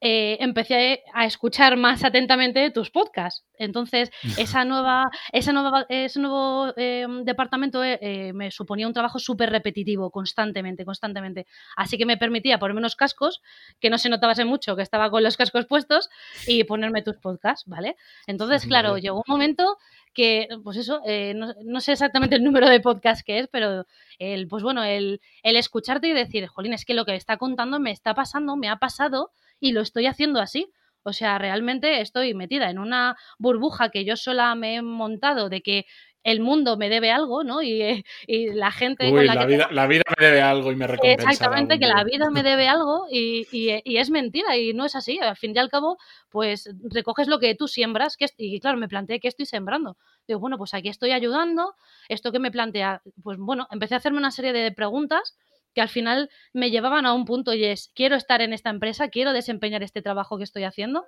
eh, 0.00 0.36
empecé 0.40 1.02
a 1.12 1.26
escuchar 1.26 1.76
más 1.76 2.04
atentamente 2.04 2.70
tus 2.70 2.90
podcasts. 2.90 3.44
Entonces, 3.58 4.10
esa 4.38 4.64
nueva, 4.64 5.10
esa 5.32 5.52
nueva, 5.52 5.86
ese 5.88 6.20
nuevo 6.20 6.72
em, 6.76 7.24
departamento 7.24 7.82
eh, 7.82 8.32
me 8.34 8.50
suponía 8.50 8.86
un 8.86 8.92
trabajo 8.92 9.18
súper 9.18 9.50
repetitivo, 9.50 10.10
constantemente, 10.10 10.84
constantemente. 10.84 11.46
Así 11.76 11.98
que 11.98 12.06
me 12.06 12.16
permitía 12.16 12.58
ponerme 12.58 12.78
unos 12.78 12.96
cascos, 12.96 13.42
que 13.80 13.90
no 13.90 13.98
se 13.98 14.08
notaba 14.08 14.28
mucho 14.44 14.76
que 14.76 14.82
estaba 14.82 15.10
con 15.10 15.22
los 15.22 15.36
cascos 15.36 15.66
puestos, 15.66 16.10
y 16.46 16.64
ponerme 16.64 17.02
tus 17.02 17.16
podcasts, 17.16 17.64
¿vale? 17.66 17.96
Entonces, 18.26 18.66
claro, 18.66 18.98
llegó 18.98 19.18
un 19.18 19.24
momento 19.26 19.78
que, 20.14 20.48
pues 20.64 20.76
eso, 20.76 21.00
eh, 21.06 21.34
no, 21.34 21.80
sé 21.80 21.92
exactamente 21.92 22.36
el 22.36 22.44
número 22.44 22.68
de 22.68 22.80
podcast 22.80 23.24
que 23.24 23.38
es, 23.38 23.48
pero 23.48 23.86
el, 24.18 24.48
pues 24.48 24.62
bueno, 24.62 24.82
el, 24.82 25.20
el 25.42 25.56
escucharte 25.56 26.08
y 26.08 26.12
decir, 26.12 26.46
jolín, 26.46 26.72
es 26.72 26.84
que 26.84 26.94
lo 26.94 27.04
que 27.04 27.14
está 27.14 27.36
contando 27.36 27.80
me 27.80 27.90
está 27.90 28.14
pasando, 28.14 28.56
me 28.56 28.68
ha 28.68 28.76
pasado 28.76 29.32
y 29.60 29.72
lo 29.72 29.80
estoy 29.80 30.06
haciendo 30.06 30.40
así. 30.40 30.72
O 31.02 31.12
sea, 31.12 31.38
realmente 31.38 32.00
estoy 32.00 32.34
metida 32.34 32.70
en 32.70 32.78
una 32.78 33.16
burbuja 33.38 33.88
que 33.88 34.04
yo 34.04 34.16
sola 34.16 34.54
me 34.54 34.76
he 34.76 34.82
montado 34.82 35.48
de 35.48 35.62
que 35.62 35.86
el 36.24 36.40
mundo 36.40 36.76
me 36.76 36.88
debe 36.88 37.10
algo, 37.10 37.44
¿no? 37.44 37.62
Y, 37.62 37.80
eh, 37.80 38.04
la 38.26 38.70
gente... 38.70 39.10
Uy, 39.10 39.26
la, 39.26 39.46
vida, 39.46 39.68
la, 39.70 39.86
vida, 39.86 40.02
me 40.18 40.26
debe 40.26 40.42
algo 40.42 40.72
y 40.72 40.76
me 40.76 40.86
recompensa. 40.86 41.30
Exactamente, 41.30 41.78
que 41.78 41.86
la 41.86 42.04
vida 42.04 42.28
me 42.30 42.42
debe 42.42 42.68
algo 42.68 43.06
y, 43.10 43.46
y, 43.50 43.96
es 43.96 44.10
mentira 44.10 44.56
y 44.56 44.74
no 44.74 44.84
es 44.84 44.94
así. 44.94 45.18
Al 45.20 45.36
fin 45.36 45.52
y 45.54 45.58
al 45.58 45.70
cabo, 45.70 45.96
pues 46.28 46.68
recoges 46.90 47.28
lo 47.28 47.38
que 47.38 47.54
tú 47.54 47.68
siembras 47.68 48.16
que, 48.16 48.26
y 48.36 48.60
claro, 48.60 48.78
me 48.78 48.88
planteé 48.88 49.20
que 49.20 49.28
estoy 49.28 49.46
sembrando. 49.46 49.96
Digo, 50.26 50.40
bueno, 50.40 50.58
pues 50.58 50.74
aquí 50.74 50.88
estoy 50.88 51.12
ayudando. 51.12 51.74
Esto 52.08 52.32
que 52.32 52.38
me 52.38 52.50
plantea, 52.50 53.00
pues 53.22 53.38
bueno, 53.38 53.66
empecé 53.70 53.94
a 53.94 53.98
hacerme 53.98 54.18
una 54.18 54.30
serie 54.30 54.52
de 54.52 54.72
preguntas 54.72 55.38
que 55.78 55.82
al 55.82 55.88
final 55.88 56.28
me 56.52 56.72
llevaban 56.72 57.06
a 57.06 57.14
un 57.14 57.24
punto 57.24 57.54
y 57.54 57.64
es, 57.64 57.92
quiero 57.94 58.16
estar 58.16 58.42
en 58.42 58.52
esta 58.52 58.68
empresa, 58.68 59.10
quiero 59.10 59.32
desempeñar 59.32 59.84
este 59.84 60.02
trabajo 60.02 60.36
que 60.36 60.42
estoy 60.42 60.64
haciendo. 60.64 61.06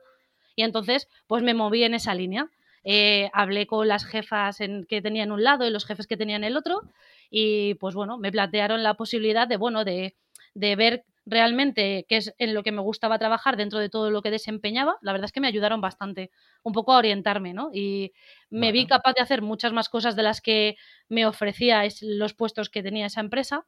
Y 0.55 0.62
entonces, 0.62 1.09
pues 1.27 1.43
me 1.43 1.55
moví 1.55 1.83
en 1.83 1.93
esa 1.93 2.15
línea. 2.15 2.49
Eh, 2.85 3.31
hablé 3.33 3.67
con 3.67 3.89
las 3.89 4.05
jefas 4.05 4.61
en, 4.61 4.85
que 4.85 5.03
tenían 5.03 5.33
un 5.33 5.43
lado 5.43 5.67
y 5.67 5.71
los 5.71 5.85
jefes 5.85 6.07
que 6.07 6.17
tenían 6.17 6.45
el 6.45 6.57
otro 6.57 6.83
y 7.31 7.75
pues 7.75 7.97
bueno, 7.97 8.17
me 8.17 8.31
plantearon 8.31 8.85
la 8.85 8.95
posibilidad 8.95 9.49
de, 9.49 9.57
bueno, 9.57 9.85
de, 9.85 10.15
de 10.55 10.77
ver 10.77 11.05
realmente 11.27 12.07
qué 12.09 12.19
es 12.19 12.33
en 12.39 12.55
lo 12.55 12.62
que 12.62 12.71
me 12.71 12.81
gustaba 12.81 13.19
trabajar 13.19 13.57
dentro 13.57 13.81
de 13.81 13.89
todo 13.91 14.12
lo 14.12 14.23
que 14.23 14.31
desempeñaba, 14.31 14.99
la 15.03 15.11
verdad 15.11 15.25
es 15.27 15.33
que 15.33 15.41
me 15.41 15.49
ayudaron 15.49 15.81
bastante, 15.81 16.31
un 16.62 16.73
poco 16.73 16.93
a 16.93 16.99
orientarme, 16.99 17.55
¿no? 17.55 17.71
Y 17.75 18.12
me 18.50 18.71
vi 18.71 18.87
capaz 18.87 19.15
de 19.15 19.23
hacer 19.23 19.43
muchas 19.43 19.73
más 19.73 19.89
cosas 19.89 20.15
de 20.15 20.23
las 20.23 20.41
que 20.41 20.77
me 21.09 21.27
ofrecía 21.27 21.83
los 22.03 22.35
puestos 22.35 22.71
que 22.71 22.85
tenía 22.85 23.07
esa 23.07 23.21
empresa 23.21 23.67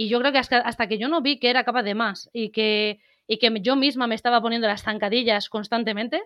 y 0.00 0.08
yo 0.08 0.20
creo 0.20 0.30
que 0.30 0.38
hasta, 0.38 0.86
que 0.86 0.96
yo 0.96 1.08
no 1.08 1.20
vi 1.22 1.40
que 1.40 1.50
era 1.50 1.64
capaz 1.64 1.82
de 1.82 1.96
más 1.96 2.30
y 2.32 2.50
que, 2.50 3.00
y 3.26 3.38
que 3.38 3.52
yo 3.60 3.74
misma 3.74 4.06
me 4.06 4.14
estaba 4.14 4.40
poniendo 4.40 4.68
las 4.68 4.84
zancadillas 4.84 5.48
constantemente, 5.48 6.22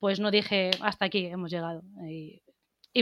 pues 0.00 0.18
no 0.18 0.32
dije, 0.32 0.72
hasta 0.80 1.04
aquí 1.04 1.26
hemos 1.26 1.48
llegado. 1.52 1.82
Y, 2.10 2.42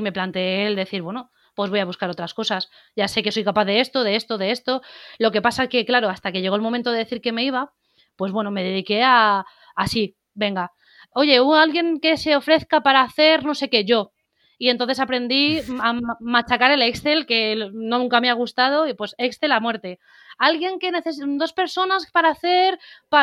me 0.02 0.12
planteé 0.12 0.66
el 0.66 0.76
decir, 0.76 1.00
bueno, 1.00 1.30
pues 1.54 1.70
voy 1.70 1.80
a 1.80 1.86
buscar 1.86 2.10
otras 2.10 2.34
cosas. 2.34 2.68
Ya 2.94 3.08
sé 3.08 3.22
que 3.22 3.32
soy 3.32 3.42
capaz 3.42 3.64
de 3.64 3.80
esto, 3.80 4.04
de 4.04 4.16
esto, 4.16 4.36
de 4.36 4.50
esto. 4.50 4.82
Lo 5.18 5.32
que 5.32 5.40
pasa 5.40 5.66
que, 5.68 5.86
claro, 5.86 6.10
hasta 6.10 6.30
que 6.30 6.42
llegó 6.42 6.56
el 6.56 6.60
momento 6.60 6.92
de 6.92 6.98
decir 6.98 7.22
que 7.22 7.32
me 7.32 7.44
iba, 7.44 7.72
pues 8.16 8.32
bueno, 8.32 8.50
me 8.50 8.62
dediqué 8.62 9.02
a 9.02 9.46
así, 9.74 10.18
venga, 10.34 10.72
oye, 11.14 11.40
hubo 11.40 11.54
alguien 11.54 12.00
que 12.00 12.18
se 12.18 12.36
ofrezca 12.36 12.82
para 12.82 13.00
hacer 13.00 13.46
no 13.46 13.54
sé 13.54 13.70
qué, 13.70 13.86
yo. 13.86 14.12
Y 14.58 14.70
entonces 14.70 15.00
aprendí 15.00 15.60
a 15.82 15.98
machacar 16.20 16.70
el 16.70 16.82
Excel, 16.82 17.26
que 17.26 17.70
nunca 17.72 18.20
me 18.20 18.30
ha 18.30 18.34
gustado, 18.34 18.86
y 18.86 18.94
pues 18.94 19.14
Excel 19.18 19.52
a 19.52 19.60
muerte. 19.60 19.98
Alguien 20.38 20.78
que 20.78 20.90
necesita 20.90 21.26
dos 21.28 21.52
personas 21.52 22.10
para 22.10 22.30
hacer, 22.30 22.78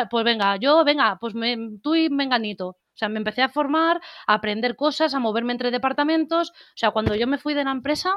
pues 0.10 0.26
venga, 0.26 0.58
yo, 0.58 0.84
venga, 0.84 1.18
pues 1.20 1.34
tú 1.82 1.96
y 1.96 2.10
Menganito. 2.10 2.68
O 2.70 2.98
sea, 2.98 3.10
me 3.10 3.18
empecé 3.18 3.42
a 3.42 3.50
formar, 3.50 4.00
a 4.28 4.34
aprender 4.36 4.76
cosas, 4.76 5.14
a 5.14 5.20
moverme 5.20 5.54
entre 5.54 5.72
departamentos. 5.72 6.52
O 6.52 6.76
sea, 6.76 6.92
cuando 6.92 7.16
yo 7.16 7.26
me 7.26 7.40
fui 7.40 7.54
de 7.56 7.64
la 7.64 7.72
empresa, 7.72 8.14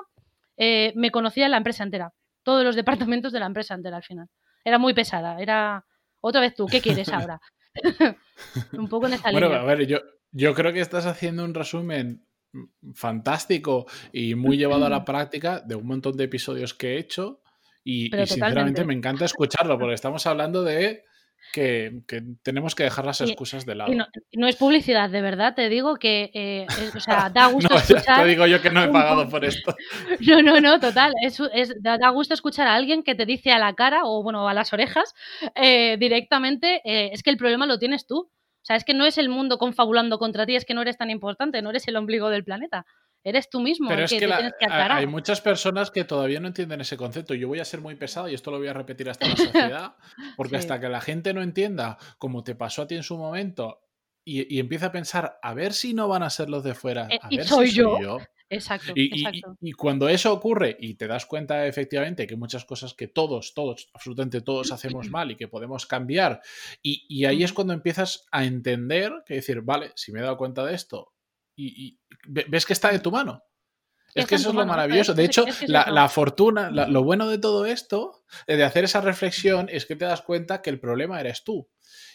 eh, 0.56 0.92
me 0.96 1.10
conocía 1.10 1.48
la 1.48 1.56
empresa 1.56 1.82
entera. 1.82 2.12
Todos 2.42 2.62
los 2.62 2.76
departamentos 2.76 3.32
de 3.32 3.40
la 3.40 3.46
empresa 3.46 3.74
entera 3.74 3.96
al 3.96 4.02
final. 4.02 4.28
Era 4.64 4.78
muy 4.78 4.92
pesada. 4.92 5.40
Era, 5.40 5.86
otra 6.20 6.42
vez 6.42 6.54
tú, 6.54 6.66
¿qué 6.66 6.80
quieres 6.80 7.08
ahora? 7.08 7.40
un 8.72 8.88
poco 8.88 9.06
en 9.06 9.14
esta 9.14 9.30
bueno, 9.30 9.52
a 9.52 9.64
ver, 9.64 9.86
yo, 9.86 9.98
yo 10.30 10.54
creo 10.54 10.72
que 10.72 10.80
estás 10.80 11.06
haciendo 11.06 11.44
un 11.44 11.54
resumen 11.54 12.25
fantástico 12.94 13.86
y 14.12 14.34
muy 14.34 14.56
llevado 14.56 14.86
a 14.86 14.90
la 14.90 15.04
práctica 15.04 15.60
de 15.60 15.74
un 15.74 15.86
montón 15.86 16.16
de 16.16 16.24
episodios 16.24 16.74
que 16.74 16.94
he 16.94 16.98
hecho 16.98 17.42
y, 17.84 18.10
sinceramente 18.26 18.84
me 18.84 18.94
encanta 18.94 19.24
escucharlo 19.24 19.78
porque 19.78 19.94
estamos 19.94 20.26
hablando 20.26 20.64
de 20.64 21.04
que, 21.52 22.02
tenemos 22.42 22.74
que 22.74 22.84
dejar 22.84 23.04
las 23.06 23.20
excusas 23.20 23.64
de 23.64 23.74
lado. 23.74 23.92
no, 24.32 24.48
es 24.48 24.56
publicidad, 24.56 25.08
de 25.10 25.22
verdad, 25.22 25.54
te 25.54 25.68
digo 25.68 25.96
que, 25.96 26.30
eh, 26.34 26.66
o 26.94 27.00
sea, 27.00 27.30
da 27.30 27.46
gusto 27.52 27.74
escuchar... 27.76 28.22
Te 28.22 28.28
digo 28.28 28.46
yo 28.46 28.60
que 28.60 28.70
no 28.70 28.82
he 28.82 28.88
pagado 28.88 29.28
por 29.28 29.44
esto. 29.44 29.74
No, 30.26 30.42
no, 30.42 30.60
no, 30.60 30.80
total, 30.80 31.12
es, 31.22 31.40
da 31.80 32.10
gusto 32.10 32.34
escuchar 32.34 32.66
a 32.66 32.74
alguien 32.74 33.02
que 33.02 33.14
te 33.14 33.26
dice 33.26 33.52
a 33.52 33.58
la 33.58 33.74
cara 33.74 34.00
o, 34.04 34.22
bueno, 34.22 34.48
a 34.48 34.54
las 34.54 34.72
orejas 34.72 35.14
eh, 35.54 35.96
directamente, 35.98 36.80
eh, 36.84 37.10
es 37.12 37.22
que 37.22 37.30
el 37.30 37.36
problema 37.36 37.66
lo 37.66 37.78
tienes 37.78 38.06
tú. 38.06 38.30
O 38.66 38.70
sea, 38.74 38.74
es 38.74 38.82
que 38.82 38.94
no 38.94 39.06
es 39.06 39.16
el 39.16 39.28
mundo 39.28 39.58
confabulando 39.58 40.18
contra 40.18 40.44
ti, 40.44 40.56
es 40.56 40.64
que 40.64 40.74
no 40.74 40.82
eres 40.82 40.96
tan 40.96 41.08
importante, 41.08 41.62
no 41.62 41.70
eres 41.70 41.86
el 41.86 41.94
ombligo 41.94 42.30
del 42.30 42.42
planeta. 42.42 42.84
Eres 43.22 43.48
tú 43.48 43.60
mismo. 43.60 43.88
Pero 43.88 44.02
es 44.02 44.10
que, 44.10 44.28
hay 44.68 45.06
muchas 45.06 45.40
personas 45.40 45.92
que 45.92 46.02
todavía 46.02 46.40
no 46.40 46.48
entienden 46.48 46.80
ese 46.80 46.96
concepto. 46.96 47.34
Yo 47.34 47.46
voy 47.46 47.60
a 47.60 47.64
ser 47.64 47.80
muy 47.80 47.94
pesado 47.94 48.28
y 48.28 48.34
esto 48.34 48.50
lo 48.50 48.58
voy 48.58 48.66
a 48.66 48.72
repetir 48.72 49.08
hasta 49.08 49.28
la 49.28 49.36
sociedad, 49.36 49.94
porque 50.36 50.56
hasta 50.56 50.80
que 50.80 50.88
la 50.88 51.00
gente 51.00 51.32
no 51.32 51.42
entienda, 51.42 51.96
como 52.18 52.42
te 52.42 52.56
pasó 52.56 52.82
a 52.82 52.86
ti 52.88 52.96
en 52.96 53.04
su 53.04 53.16
momento, 53.16 53.84
y, 54.24 54.58
empieza 54.58 54.86
a 54.86 54.92
pensar, 54.92 55.38
a 55.40 55.54
ver 55.54 55.72
si 55.72 55.94
no 55.94 56.08
van 56.08 56.24
a 56.24 56.30
ser 56.30 56.50
los 56.50 56.64
de 56.64 56.74
fuera, 56.74 57.06
eh, 57.08 57.20
a 57.22 57.28
y 57.30 57.36
ver 57.36 57.46
soy, 57.46 57.68
si 57.68 57.76
yo. 57.76 57.94
soy 57.94 58.02
yo. 58.02 58.18
Exacto 58.48 58.92
y, 58.94 59.24
y, 59.60 59.72
cuando 59.72 60.08
eso 60.08 60.32
ocurre 60.32 60.76
y 60.78 60.94
te 60.94 61.08
das 61.08 61.26
cuenta 61.26 61.66
efectivamente 61.66 62.28
que 62.28 62.36
muchas 62.36 62.64
cosas 62.64 62.94
que 62.94 63.08
todos, 63.08 63.54
todos, 63.54 63.90
absolutamente 63.92 64.40
todos 64.40 64.70
hacemos 64.70 65.10
mal 65.10 65.32
y 65.32 65.36
que 65.36 65.48
podemos 65.48 65.86
cambiar, 65.86 66.40
y, 66.80 67.24
ahí 67.24 67.42
es 67.42 67.52
cuando 67.52 67.72
empiezas 67.72 68.26
a 68.30 68.44
entender 68.44 69.12
que 69.26 69.34
decir, 69.34 69.62
vale, 69.62 69.92
si 69.96 70.12
me 70.12 70.20
he 70.20 70.22
dado 70.22 70.36
cuenta 70.36 70.64
de 70.64 70.74
esto 70.74 71.12
y, 71.56 71.98
ves 72.26 72.66
que 72.66 72.72
está 72.72 72.92
de 72.92 73.00
tu 73.00 73.10
mano. 73.10 73.42
Es 74.14 74.26
que 74.26 74.36
eso 74.36 74.48
es 74.48 74.54
lo 74.54 74.64
maravilloso. 74.64 75.12
De 75.12 75.24
hecho, 75.24 75.44
la, 75.66 76.08
fortuna, 76.08 76.70
lo 76.70 77.02
bueno 77.04 77.28
de 77.28 77.38
todo 77.38 77.66
esto, 77.66 78.24
de 78.46 78.62
hacer 78.64 78.84
esa 78.84 79.02
reflexión, 79.02 79.68
es 79.70 79.84
que 79.84 79.96
te 79.96 80.06
das 80.06 80.22
cuenta 80.22 80.62
que 80.62 80.70
el 80.70 80.80
problema 80.80 81.20
eres 81.20 81.44
tú. 81.44 81.68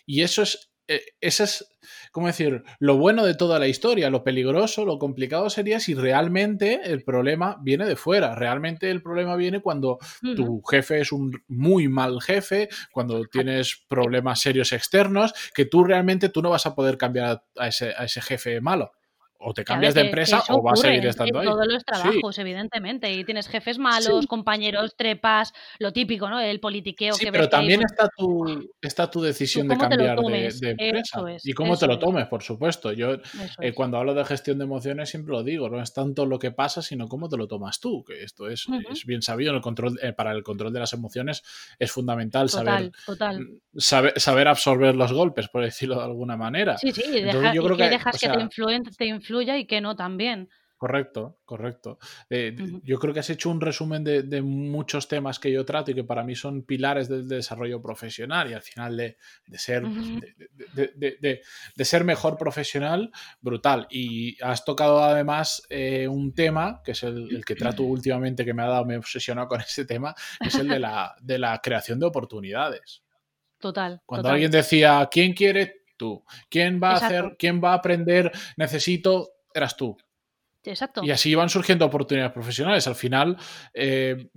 Y 0.06 0.22
eso 0.22 0.42
es 0.42 0.56
eh, 0.56 0.71
ese 1.20 1.44
es, 1.44 1.78
¿cómo 2.12 2.28
decir? 2.28 2.64
Lo 2.80 2.98
bueno 2.98 3.26
de 3.26 3.36
toda 3.36 3.60
la 3.60 3.68
historia, 3.68 4.10
lo 4.10 4.24
peligroso, 4.24 4.86
lo 4.86 5.00
complicado 5.00 5.50
sería 5.50 5.80
si 5.80 5.94
realmente 5.94 6.82
el 6.84 7.04
problema 7.04 7.58
viene 7.62 7.86
de 7.86 7.96
fuera. 7.96 8.36
Realmente 8.36 8.90
el 8.90 9.02
problema 9.02 9.36
viene 9.36 9.62
cuando 9.62 10.00
tu 10.36 10.62
jefe 10.64 11.02
es 11.02 11.12
un 11.12 11.44
muy 11.48 11.88
mal 11.88 12.22
jefe, 12.22 12.70
cuando 12.92 13.24
tienes 13.26 13.84
problemas 13.88 14.42
serios 14.42 14.74
externos, 14.74 15.34
que 15.54 15.66
tú 15.66 15.84
realmente 15.84 16.30
tú 16.30 16.42
no 16.42 16.50
vas 16.50 16.66
a 16.66 16.76
poder 16.76 16.98
cambiar 16.98 17.44
a 17.58 17.68
ese, 17.68 17.94
a 17.98 18.06
ese 18.06 18.22
jefe 18.22 18.62
malo 18.62 18.92
o 19.42 19.54
te 19.54 19.64
cambias 19.64 19.94
de 19.94 20.02
empresa 20.02 20.44
o 20.50 20.62
vas 20.62 20.80
a 20.80 20.88
seguir 20.88 21.08
estando 21.08 21.42
en 21.42 21.48
ahí. 21.48 21.54
todos 21.54 21.68
los 21.68 21.84
trabajos, 21.84 22.38
evidentemente. 22.38 23.12
Y 23.12 23.24
tienes 23.24 23.48
jefes 23.48 23.78
malos, 23.78 24.28
compañeros, 24.28 24.96
trepas, 24.96 25.54
lo 25.80 25.92
típico, 25.92 26.30
¿no? 26.30 26.40
El 26.40 26.60
politiqueo 26.60 27.14
sí, 27.14 27.26
que 27.26 27.32
pero 27.32 27.50
también 27.50 27.82
está 27.82 28.10
tu, 28.16 28.70
está 28.82 29.10
tu 29.10 29.22
decisión 29.22 29.68
de 29.68 29.78
cambiar 29.78 30.20
de, 30.20 30.70
empresa. 30.70 31.22
y 31.44 31.54
cómo 31.54 31.78
te 31.78 31.88
lo 31.88 32.00
tomes, 32.00 32.28
por 32.28 32.44
supuesto. 32.44 32.92
Yo 32.92 33.18
eh, 33.60 33.74
cuando 33.74 33.98
hablo 33.98 34.14
de 34.14 34.26
gestión 34.26 34.58
de 34.58 34.66
emociones 34.66 35.10
siempre 35.10 35.34
lo 35.34 35.44
digo, 35.44 35.70
no 35.70 35.82
es 35.82 35.94
tanto 35.94 36.26
lo 36.26 36.40
que 36.40 36.52
pasa, 36.52 36.82
sino 36.82 37.08
cómo 37.08 37.30
te 37.30 37.38
lo 37.38 37.48
tomas 37.48 37.80
tú, 37.80 38.04
que 38.04 38.24
esto 38.24 38.48
es, 38.48 38.68
es 38.92 39.06
bien 39.06 39.22
sabido. 39.22 39.54
El 39.54 39.62
control, 39.62 40.00
eh, 40.02 40.14
para 40.14 40.32
el 40.32 40.44
control 40.44 40.74
de 40.74 40.80
las 40.80 40.94
emociones 40.94 41.44
es 41.80 41.92
fundamental 41.92 42.50
saber, 42.50 42.92
mm, 43.08 43.78
saber, 43.78 44.20
saber 44.20 44.48
absorber 44.48 44.96
los 44.96 45.14
golpes, 45.14 45.48
por 45.48 45.64
decirlo 45.64 45.96
de 45.96 46.04
alguna 46.04 46.38
manera. 46.38 46.78
Sí, 46.78 46.92
sí, 46.92 47.04
yo 47.54 47.64
creo 47.64 47.78
que, 47.78 47.90
dejas 47.90 48.20
que 48.20 48.30
te, 48.98 49.06
y 49.40 49.66
que 49.66 49.82
no 49.82 49.96
también. 49.96 50.50
Correcto, 50.82 51.38
correcto. 51.46 52.00
Eh, 52.28 52.56
yo 52.82 52.98
creo 52.98 53.14
que 53.14 53.20
has 53.20 53.30
hecho 53.30 53.52
un 53.52 53.62
resumen 53.62 54.04
de, 54.04 54.42
muchos 54.42 55.08
temas 55.08 55.38
que 55.38 55.52
yo 55.52 55.64
trato 55.64 55.92
y 55.92 55.94
que 55.94 56.04
para 56.04 56.24
mí 56.24 56.36
son 56.36 56.64
pilares 56.64 57.08
del 57.08 57.28
desarrollo 57.28 57.80
profesional 57.80 58.50
y 58.50 58.56
al 58.56 58.64
final 58.64 58.98
de, 58.98 59.16
ser, 59.60 59.84
de, 60.74 61.86
ser 61.86 62.04
mejor 62.04 62.36
profesional, 62.36 63.12
brutal. 63.42 63.86
Y 63.92 64.42
has 64.42 64.66
tocado 64.66 65.04
además 65.04 65.62
eh, 65.70 66.08
un 66.08 66.34
tema, 66.34 66.82
que 66.84 66.94
es 66.94 67.04
el, 67.04 67.46
que 67.46 67.54
trato 67.54 67.84
últimamente, 67.84 68.44
que 68.44 68.56
me 68.56 68.64
ha 68.64 68.68
dado, 68.68 68.84
me 68.84 68.96
he 68.96 68.98
obsesionado 68.98 69.50
con 69.50 69.62
ese 69.62 69.86
tema, 69.86 70.16
que 70.40 70.48
es 70.48 70.56
el 70.56 70.68
de 70.68 70.80
la, 70.80 71.16
de 71.22 71.38
la 71.38 71.62
creación 71.62 72.00
de 72.00 72.08
oportunidades. 72.08 73.04
Total. 73.60 74.02
Cuando 74.04 74.30
alguien 74.30 74.50
decía, 74.50 75.08
¿quién 75.12 75.34
quiere 75.34 75.81
tú. 76.02 76.24
¿Quién 76.50 76.80
va 76.82 76.94
a 76.94 76.96
hacer, 76.96 77.36
quién 77.38 77.62
va 77.64 77.74
a 77.74 77.76
aprender? 77.76 78.32
Necesito, 78.58 79.34
eras 79.54 79.78
tú. 79.78 79.96
Exacto. 80.64 81.04
Y 81.04 81.12
así 81.12 81.36
van 81.36 81.50
surgiendo 81.50 81.86
oportunidades 81.86 82.34
profesionales. 82.34 82.88
Al 82.88 82.96
final, 82.96 83.38
eh, 83.76 84.30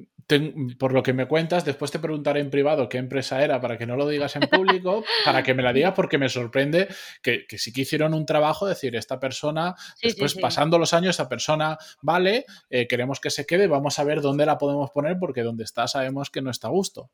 por 0.79 0.93
lo 0.93 1.03
que 1.03 1.15
me 1.15 1.27
cuentas, 1.27 1.65
después 1.65 1.91
te 1.91 1.99
preguntaré 1.99 2.41
en 2.41 2.51
privado 2.51 2.87
qué 2.91 2.99
empresa 2.99 3.43
era 3.43 3.63
para 3.63 3.79
que 3.79 3.87
no 3.87 3.97
lo 3.97 4.07
digas 4.07 4.37
en 4.37 4.43
público, 4.43 5.05
para 5.25 5.43
que 5.43 5.55
me 5.55 5.63
la 5.63 5.73
digas, 5.73 5.95
porque 5.95 6.19
me 6.19 6.29
sorprende 6.29 6.89
que, 7.23 7.47
sí 7.57 7.73
que 7.73 7.83
hicieron 7.83 8.13
un 8.13 8.27
trabajo, 8.27 8.67
decir, 8.67 8.95
esta 8.95 9.19
persona, 9.19 9.75
después 10.03 10.35
pasando 10.35 10.79
los 10.79 10.93
años, 10.93 11.11
esta 11.11 11.31
persona, 11.31 11.79
vale, 12.03 12.45
eh, 12.69 12.87
queremos 12.87 13.21
que 13.21 13.31
se 13.31 13.47
quede, 13.47 13.69
vamos 13.69 13.99
a 13.99 14.05
ver 14.05 14.21
dónde 14.21 14.45
la 14.45 14.59
podemos 14.59 14.91
poner, 14.91 15.17
porque 15.19 15.43
donde 15.43 15.65
está 15.65 15.89
sabemos 15.89 16.29
que 16.29 16.43
no 16.43 16.51
está 16.51 16.69
a 16.69 16.73
gusto. 16.73 17.11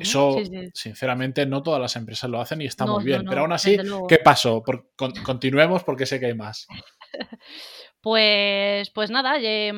Eso, 0.00 0.36
sinceramente, 0.74 1.44
no 1.46 1.62
todas 1.62 1.80
las 1.80 1.96
empresas 1.96 2.30
lo 2.30 2.40
hacen 2.40 2.60
y 2.60 2.66
está 2.66 2.86
muy 2.86 3.04
bien. 3.04 3.24
Pero 3.28 3.42
aún 3.42 3.52
así, 3.52 3.76
¿qué 4.08 4.18
pasó? 4.18 4.62
continuemos 5.24 5.82
porque 5.82 6.06
sé 6.06 6.20
que 6.20 6.26
hay 6.26 6.34
más. 6.34 6.66
Pues, 8.02 8.90
pues 8.90 9.12
nada, 9.12 9.36
eh, 9.40 9.72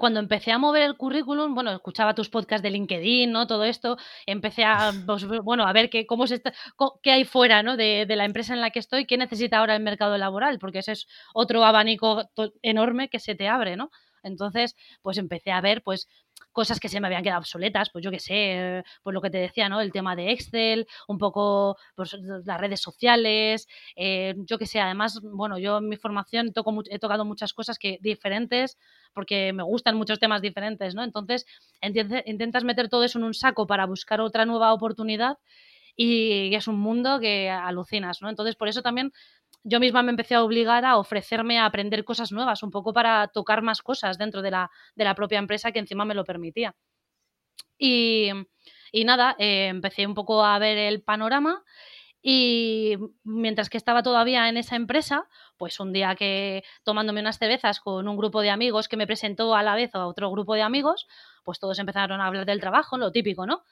cuando 0.00 0.18
empecé 0.18 0.50
a 0.50 0.56
mover 0.56 0.82
el 0.82 0.96
currículum, 0.96 1.54
bueno, 1.54 1.70
escuchaba 1.72 2.14
tus 2.14 2.30
podcasts 2.30 2.62
de 2.62 2.70
LinkedIn, 2.70 3.30
¿no? 3.30 3.46
Todo 3.46 3.64
esto, 3.64 3.98
empecé 4.24 4.64
a, 4.64 4.92
pues, 5.06 5.26
bueno, 5.44 5.66
a 5.66 5.74
ver 5.74 5.90
qué, 5.90 6.06
cómo 6.06 6.26
se 6.26 6.36
está, 6.36 6.54
qué 7.02 7.10
hay 7.10 7.24
fuera, 7.26 7.62
¿no? 7.62 7.76
De, 7.76 8.06
de, 8.08 8.16
la 8.16 8.24
empresa 8.24 8.54
en 8.54 8.62
la 8.62 8.70
que 8.70 8.78
estoy, 8.78 9.04
qué 9.04 9.18
necesita 9.18 9.58
ahora 9.58 9.76
el 9.76 9.82
mercado 9.82 10.16
laboral, 10.16 10.58
porque 10.58 10.78
ese 10.78 10.92
es 10.92 11.06
otro 11.34 11.64
abanico 11.64 12.30
enorme 12.62 13.10
que 13.10 13.18
se 13.18 13.34
te 13.34 13.46
abre, 13.46 13.76
¿no? 13.76 13.90
Entonces, 14.22 14.74
pues 15.02 15.18
empecé 15.18 15.52
a 15.52 15.60
ver, 15.60 15.82
pues, 15.82 16.08
cosas 16.56 16.80
que 16.80 16.88
se 16.88 17.00
me 17.00 17.06
habían 17.06 17.22
quedado 17.22 17.40
obsoletas, 17.40 17.90
pues 17.90 18.02
yo 18.02 18.10
qué 18.10 18.18
sé, 18.18 18.82
pues 19.02 19.12
lo 19.12 19.20
que 19.20 19.28
te 19.28 19.36
decía, 19.36 19.68
¿no? 19.68 19.78
El 19.82 19.92
tema 19.92 20.16
de 20.16 20.32
Excel, 20.32 20.86
un 21.06 21.18
poco 21.18 21.76
pues, 21.94 22.16
las 22.46 22.58
redes 22.58 22.80
sociales, 22.80 23.68
eh, 23.94 24.34
yo 24.38 24.56
qué 24.56 24.64
sé, 24.64 24.80
además, 24.80 25.20
bueno, 25.22 25.58
yo 25.58 25.76
en 25.76 25.90
mi 25.90 25.98
formación 25.98 26.54
toco, 26.54 26.82
he 26.88 26.98
tocado 26.98 27.26
muchas 27.26 27.52
cosas 27.52 27.78
que 27.78 27.98
diferentes 28.00 28.78
porque 29.12 29.52
me 29.52 29.64
gustan 29.64 29.98
muchos 29.98 30.18
temas 30.18 30.40
diferentes, 30.40 30.94
¿no? 30.94 31.04
Entonces, 31.04 31.44
intentas 32.24 32.64
meter 32.64 32.88
todo 32.88 33.04
eso 33.04 33.18
en 33.18 33.24
un 33.24 33.34
saco 33.34 33.66
para 33.66 33.84
buscar 33.84 34.22
otra 34.22 34.46
nueva 34.46 34.72
oportunidad 34.72 35.36
y 35.94 36.54
es 36.54 36.68
un 36.68 36.78
mundo 36.78 37.20
que 37.20 37.50
alucinas, 37.50 38.22
¿no? 38.22 38.30
Entonces, 38.30 38.56
por 38.56 38.68
eso 38.68 38.80
también 38.80 39.12
yo 39.68 39.80
misma 39.80 40.02
me 40.04 40.10
empecé 40.10 40.36
a 40.36 40.44
obligar 40.44 40.84
a 40.84 40.96
ofrecerme 40.96 41.58
a 41.58 41.66
aprender 41.66 42.04
cosas 42.04 42.30
nuevas, 42.30 42.62
un 42.62 42.70
poco 42.70 42.92
para 42.92 43.26
tocar 43.28 43.62
más 43.62 43.82
cosas 43.82 44.16
dentro 44.16 44.40
de 44.40 44.52
la, 44.52 44.70
de 44.94 45.04
la 45.04 45.14
propia 45.14 45.40
empresa 45.40 45.72
que 45.72 45.80
encima 45.80 46.04
me 46.04 46.14
lo 46.14 46.24
permitía. 46.24 46.76
Y, 47.76 48.30
y 48.92 49.04
nada, 49.04 49.34
eh, 49.38 49.66
empecé 49.66 50.06
un 50.06 50.14
poco 50.14 50.44
a 50.44 50.58
ver 50.60 50.78
el 50.78 51.02
panorama 51.02 51.64
y 52.22 52.96
mientras 53.24 53.68
que 53.68 53.76
estaba 53.76 54.02
todavía 54.04 54.48
en 54.48 54.56
esa 54.56 54.76
empresa, 54.76 55.28
pues 55.56 55.80
un 55.80 55.92
día 55.92 56.14
que 56.14 56.62
tomándome 56.84 57.20
unas 57.20 57.38
cervezas 57.38 57.80
con 57.80 58.06
un 58.06 58.16
grupo 58.16 58.42
de 58.42 58.50
amigos 58.50 58.88
que 58.88 58.96
me 58.96 59.06
presentó 59.06 59.54
a 59.54 59.62
la 59.64 59.74
vez 59.74 59.94
a 59.94 60.06
otro 60.06 60.30
grupo 60.30 60.54
de 60.54 60.62
amigos, 60.62 61.08
pues 61.44 61.58
todos 61.58 61.78
empezaron 61.80 62.20
a 62.20 62.26
hablar 62.26 62.46
del 62.46 62.60
trabajo, 62.60 62.98
lo 62.98 63.10
típico, 63.12 63.46
¿no? 63.46 63.64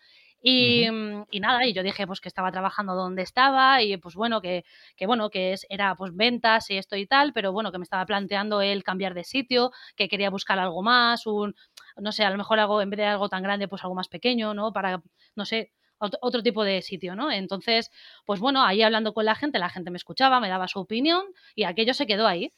Mm, 0.43 1.23
y, 1.31 1.41
nada, 1.41 1.67
y 1.67 1.73
yo 1.73 1.83
dije 1.83 2.07
pues 2.07 2.21
que 2.21 2.29
estaba 2.29 2.53
trabajando 2.53 2.95
donde 2.95 3.23
estaba 3.23 3.83
y 3.83 3.97
pues 3.97 4.15
bueno, 4.15 4.43
que, 4.43 4.65
que 4.97 5.07
bueno, 5.07 5.31
que 5.31 5.53
es, 5.55 5.67
era 5.71 5.95
pues 5.97 6.15
ventas 6.15 6.69
y 6.71 6.77
esto 6.77 6.97
y 6.97 7.07
tal, 7.07 7.33
pero 7.33 7.53
bueno, 7.53 7.73
que 7.73 7.79
me 7.79 7.85
estaba 7.85 8.05
planteando 8.05 8.61
el 8.61 8.85
cambiar 8.85 9.15
de 9.15 9.25
sitio, 9.25 9.71
que 9.97 10.09
quería 10.09 10.29
buscar 10.31 10.59
algo 10.59 10.83
más, 10.83 11.27
un, 11.27 11.55
no 11.97 12.13
sé, 12.13 12.25
a 12.25 12.31
lo 12.31 12.37
mejor 12.37 12.59
algo, 12.61 12.83
en 12.83 12.91
vez 12.91 12.99
de 12.99 13.07
algo 13.07 13.29
tan 13.31 13.43
grande, 13.43 13.69
pues 13.69 13.83
algo 13.85 13.95
más 13.95 14.09
pequeño, 14.09 14.53
¿no? 14.55 14.73
Para, 14.73 15.03
no 15.35 15.45
sé, 15.47 15.73
otro 15.99 16.43
tipo 16.43 16.65
de 16.65 16.83
sitio, 16.83 17.15
¿no? 17.17 17.31
Entonces, 17.31 17.91
pues 18.27 18.39
bueno, 18.41 18.63
ahí 18.65 18.83
hablando 18.83 19.15
con 19.15 19.25
la 19.25 19.35
gente, 19.35 19.59
la 19.59 19.71
gente 19.71 19.91
me 19.91 19.97
escuchaba, 19.97 20.41
me 20.41 20.49
daba 20.51 20.69
su 20.69 20.79
opinión 20.81 21.25
y 21.55 21.65
aquello 21.65 21.95
se 21.95 22.07
quedó 22.07 22.27
ahí. 22.27 22.51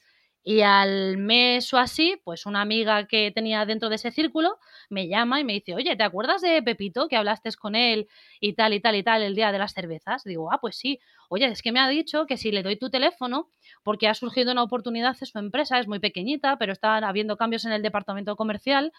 Y 0.48 0.60
al 0.62 1.16
mes 1.18 1.74
o 1.74 1.76
así, 1.78 2.20
pues 2.22 2.46
una 2.46 2.60
amiga 2.60 3.08
que 3.08 3.32
tenía 3.32 3.66
dentro 3.66 3.88
de 3.88 3.96
ese 3.96 4.12
círculo 4.12 4.58
me 4.88 5.08
llama 5.08 5.40
y 5.40 5.44
me 5.44 5.54
dice, 5.54 5.74
oye, 5.74 5.96
¿te 5.96 6.04
acuerdas 6.04 6.40
de 6.40 6.62
Pepito 6.62 7.08
que 7.08 7.16
hablaste 7.16 7.50
con 7.60 7.74
él 7.74 8.06
y 8.38 8.52
tal 8.52 8.72
y 8.72 8.80
tal 8.80 8.94
y 8.94 9.02
tal 9.02 9.22
el 9.22 9.34
día 9.34 9.50
de 9.50 9.58
las 9.58 9.72
cervezas? 9.74 10.22
Digo, 10.22 10.52
ah, 10.52 10.58
pues 10.60 10.76
sí. 10.76 11.00
Oye, 11.30 11.46
es 11.46 11.62
que 11.62 11.72
me 11.72 11.80
ha 11.80 11.88
dicho 11.88 12.26
que 12.26 12.36
si 12.36 12.52
le 12.52 12.62
doy 12.62 12.76
tu 12.76 12.90
teléfono, 12.90 13.50
porque 13.82 14.06
ha 14.06 14.14
surgido 14.14 14.52
una 14.52 14.62
oportunidad 14.62 15.16
en 15.20 15.26
su 15.26 15.36
empresa, 15.40 15.80
es 15.80 15.88
muy 15.88 15.98
pequeñita, 15.98 16.56
pero 16.58 16.72
está 16.72 16.96
habiendo 16.98 17.36
cambios 17.36 17.64
en 17.64 17.72
el 17.72 17.82
departamento 17.82 18.36
comercial 18.36 18.92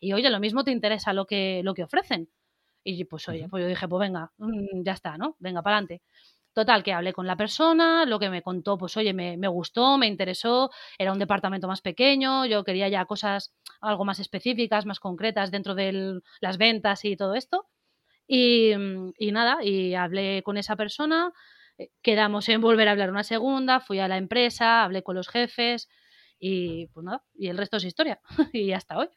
y 0.00 0.14
oye, 0.14 0.30
lo 0.30 0.40
mismo 0.40 0.64
te 0.64 0.70
interesa 0.70 1.12
lo 1.12 1.26
que, 1.26 1.60
lo 1.64 1.74
que 1.74 1.82
ofrecen. 1.84 2.30
Y 2.84 3.04
pues 3.04 3.28
oye, 3.28 3.48
pues 3.50 3.62
yo 3.62 3.68
dije, 3.68 3.88
pues 3.88 4.00
venga, 4.00 4.32
mm, 4.38 4.82
ya 4.84 4.92
está, 4.92 5.18
¿no? 5.18 5.36
Venga, 5.40 5.62
para 5.62 5.76
adelante. 5.78 6.02
Total, 6.54 6.84
que 6.84 6.92
hablé 6.92 7.12
con 7.12 7.26
la 7.26 7.36
persona, 7.36 8.06
lo 8.06 8.20
que 8.20 8.30
me 8.30 8.40
contó, 8.40 8.78
pues 8.78 8.96
oye, 8.96 9.12
me, 9.12 9.48
gustó, 9.48 9.98
me 9.98 10.06
interesó, 10.06 10.70
era 10.96 11.12
un 11.12 11.18
departamento 11.18 11.66
más 11.66 11.80
pequeño, 11.80 12.46
yo 12.46 12.62
quería 12.62 12.88
ya 12.88 13.04
cosas 13.06 13.52
algo 13.80 14.04
más 14.04 14.20
específicas, 14.20 14.86
más 14.86 15.00
concretas 15.00 15.50
dentro 15.50 15.74
de 15.74 16.20
las 16.40 16.56
ventas 16.56 17.04
y 17.04 17.16
todo 17.16 17.34
esto. 17.34 17.66
Y, 18.28 18.70
y, 19.18 19.32
nada, 19.32 19.64
y 19.64 19.94
hablé 19.94 20.44
con 20.44 20.56
esa 20.56 20.76
persona, 20.76 21.32
eh, 21.76 21.90
quedamos 22.02 22.48
en 22.48 22.60
volver 22.60 22.86
a 22.86 22.92
hablar 22.92 23.10
una 23.10 23.24
segunda, 23.24 23.80
fui 23.80 23.98
a 23.98 24.06
la 24.06 24.16
empresa, 24.16 24.84
hablé 24.84 25.02
con 25.02 25.16
los 25.16 25.28
jefes 25.28 25.88
y 26.38 26.86
pues 26.86 27.04
nada, 27.04 27.24
y 27.34 27.48
el 27.48 27.58
resto 27.58 27.78
es 27.78 27.84
historia. 27.84 28.20
y 28.52 28.70
hasta 28.70 28.96
hoy. 28.96 29.08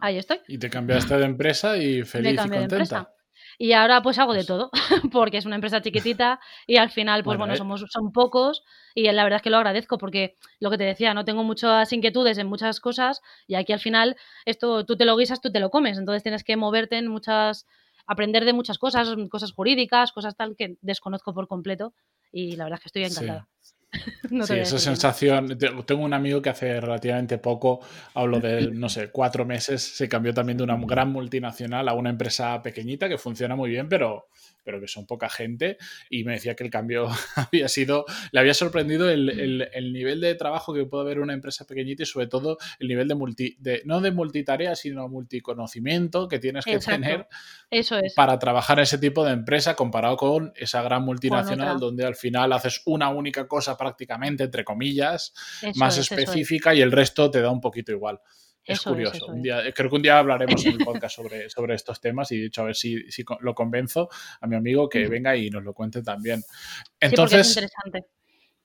Ahí 0.00 0.18
estoy. 0.18 0.40
Y 0.48 0.58
te 0.58 0.68
cambiaste 0.68 1.16
de 1.16 1.24
empresa 1.26 1.76
y 1.76 2.02
feliz 2.02 2.40
y 2.44 2.48
contenta. 2.48 3.14
Y 3.62 3.74
ahora 3.74 4.00
pues 4.00 4.18
hago 4.18 4.32
de 4.32 4.44
todo, 4.44 4.70
porque 5.12 5.36
es 5.36 5.44
una 5.44 5.56
empresa 5.56 5.82
chiquitita 5.82 6.40
y 6.66 6.78
al 6.78 6.88
final, 6.88 7.22
pues 7.22 7.36
bueno, 7.36 7.52
eh. 7.52 7.56
somos, 7.58 7.84
son 7.90 8.10
pocos 8.10 8.64
y 8.94 9.02
la 9.12 9.22
verdad 9.22 9.36
es 9.36 9.42
que 9.42 9.50
lo 9.50 9.58
agradezco 9.58 9.98
porque 9.98 10.34
lo 10.60 10.70
que 10.70 10.78
te 10.78 10.84
decía, 10.84 11.12
no 11.12 11.26
tengo 11.26 11.44
muchas 11.44 11.92
inquietudes 11.92 12.38
en 12.38 12.46
muchas 12.46 12.80
cosas 12.80 13.20
y 13.46 13.56
aquí 13.56 13.74
al 13.74 13.80
final 13.80 14.16
esto 14.46 14.86
tú 14.86 14.96
te 14.96 15.04
lo 15.04 15.14
guisas, 15.14 15.42
tú 15.42 15.52
te 15.52 15.60
lo 15.60 15.68
comes, 15.68 15.98
entonces 15.98 16.22
tienes 16.22 16.42
que 16.42 16.56
moverte 16.56 16.96
en 16.96 17.08
muchas, 17.08 17.66
aprender 18.06 18.46
de 18.46 18.54
muchas 18.54 18.78
cosas, 18.78 19.14
cosas 19.28 19.52
jurídicas, 19.52 20.12
cosas 20.12 20.36
tal 20.36 20.56
que 20.56 20.78
desconozco 20.80 21.34
por 21.34 21.46
completo 21.46 21.92
y 22.32 22.56
la 22.56 22.64
verdad 22.64 22.78
es 22.78 22.84
que 22.84 22.88
estoy 22.88 23.04
encantada. 23.04 23.46
sí, 23.60 23.74
esa 24.30 24.78
sensación. 24.78 25.58
Tengo 25.58 26.02
un 26.02 26.14
amigo 26.14 26.40
que 26.40 26.50
hace 26.50 26.80
relativamente 26.80 27.38
poco, 27.38 27.80
hablo 28.14 28.40
de, 28.40 28.70
no 28.70 28.88
sé, 28.88 29.10
cuatro 29.10 29.44
meses, 29.44 29.82
se 29.82 30.08
cambió 30.08 30.32
también 30.32 30.58
de 30.58 30.64
una 30.64 30.76
gran 30.76 31.10
multinacional 31.10 31.88
a 31.88 31.94
una 31.94 32.10
empresa 32.10 32.62
pequeñita 32.62 33.08
que 33.08 33.18
funciona 33.18 33.56
muy 33.56 33.70
bien, 33.70 33.88
pero, 33.88 34.28
pero 34.70 34.80
que 34.80 34.86
son 34.86 35.04
poca 35.04 35.28
gente. 35.28 35.78
Y 36.08 36.22
me 36.22 36.34
decía 36.34 36.54
que 36.54 36.62
el 36.62 36.70
cambio 36.70 37.08
había 37.34 37.68
sido, 37.68 38.04
le 38.30 38.38
había 38.38 38.54
sorprendido 38.54 39.10
el, 39.10 39.92
nivel 39.92 40.20
de 40.20 40.36
trabajo 40.36 40.72
que 40.72 40.84
puede 40.86 41.02
haber 41.02 41.18
una 41.18 41.34
empresa 41.34 41.66
pequeñita 41.66 42.04
y 42.04 42.06
sobre 42.06 42.28
todo 42.28 42.56
el 42.78 42.86
nivel 42.86 43.08
de 43.08 43.16
multi, 43.16 43.56
de, 43.58 43.82
no 43.84 44.00
de 44.00 44.12
multitarea, 44.12 44.76
sino 44.76 45.08
multiconocimiento 45.08 46.28
que 46.28 46.38
tienes 46.38 46.64
que 46.64 46.78
tener 46.78 47.26
Eso 47.68 47.98
es. 47.98 48.14
para 48.14 48.38
trabajar 48.38 48.78
en 48.78 48.84
ese 48.84 48.98
tipo 48.98 49.24
de 49.24 49.32
empresa 49.32 49.74
comparado 49.74 50.16
con 50.16 50.52
esa 50.54 50.82
gran 50.82 51.02
multinacional 51.02 51.80
donde 51.80 52.06
al 52.06 52.14
final 52.14 52.52
haces 52.52 52.82
una 52.84 53.08
única 53.08 53.48
cosa 53.48 53.76
prácticamente, 53.76 54.44
entre 54.44 54.64
comillas, 54.64 55.34
más 55.74 55.98
específica 55.98 56.74
y 56.74 56.80
el 56.80 56.92
resto 56.92 57.28
te 57.28 57.40
da 57.40 57.50
un 57.50 57.60
poquito 57.60 57.90
igual. 57.90 58.20
Es 58.72 58.80
curioso. 58.82 59.26
un 59.26 59.42
día, 59.42 59.62
creo 59.74 59.90
que 59.90 59.96
un 59.96 60.02
día 60.02 60.18
hablaremos 60.18 60.64
en 60.64 60.72
el 60.72 60.78
podcast 60.78 61.16
sobre, 61.16 61.50
sobre 61.50 61.74
estos 61.74 62.00
temas 62.00 62.30
y 62.32 62.38
de 62.38 62.46
hecho 62.46 62.62
a 62.62 62.66
ver 62.66 62.76
si, 62.76 63.10
si 63.10 63.24
lo 63.40 63.54
convenzo 63.54 64.08
a 64.40 64.46
mi 64.46 64.56
amigo 64.56 64.88
que 64.88 65.06
venga 65.08 65.36
y 65.36 65.50
nos 65.50 65.64
lo 65.64 65.74
cuente 65.74 66.02
también. 66.02 66.42
Entonces, 67.00 67.58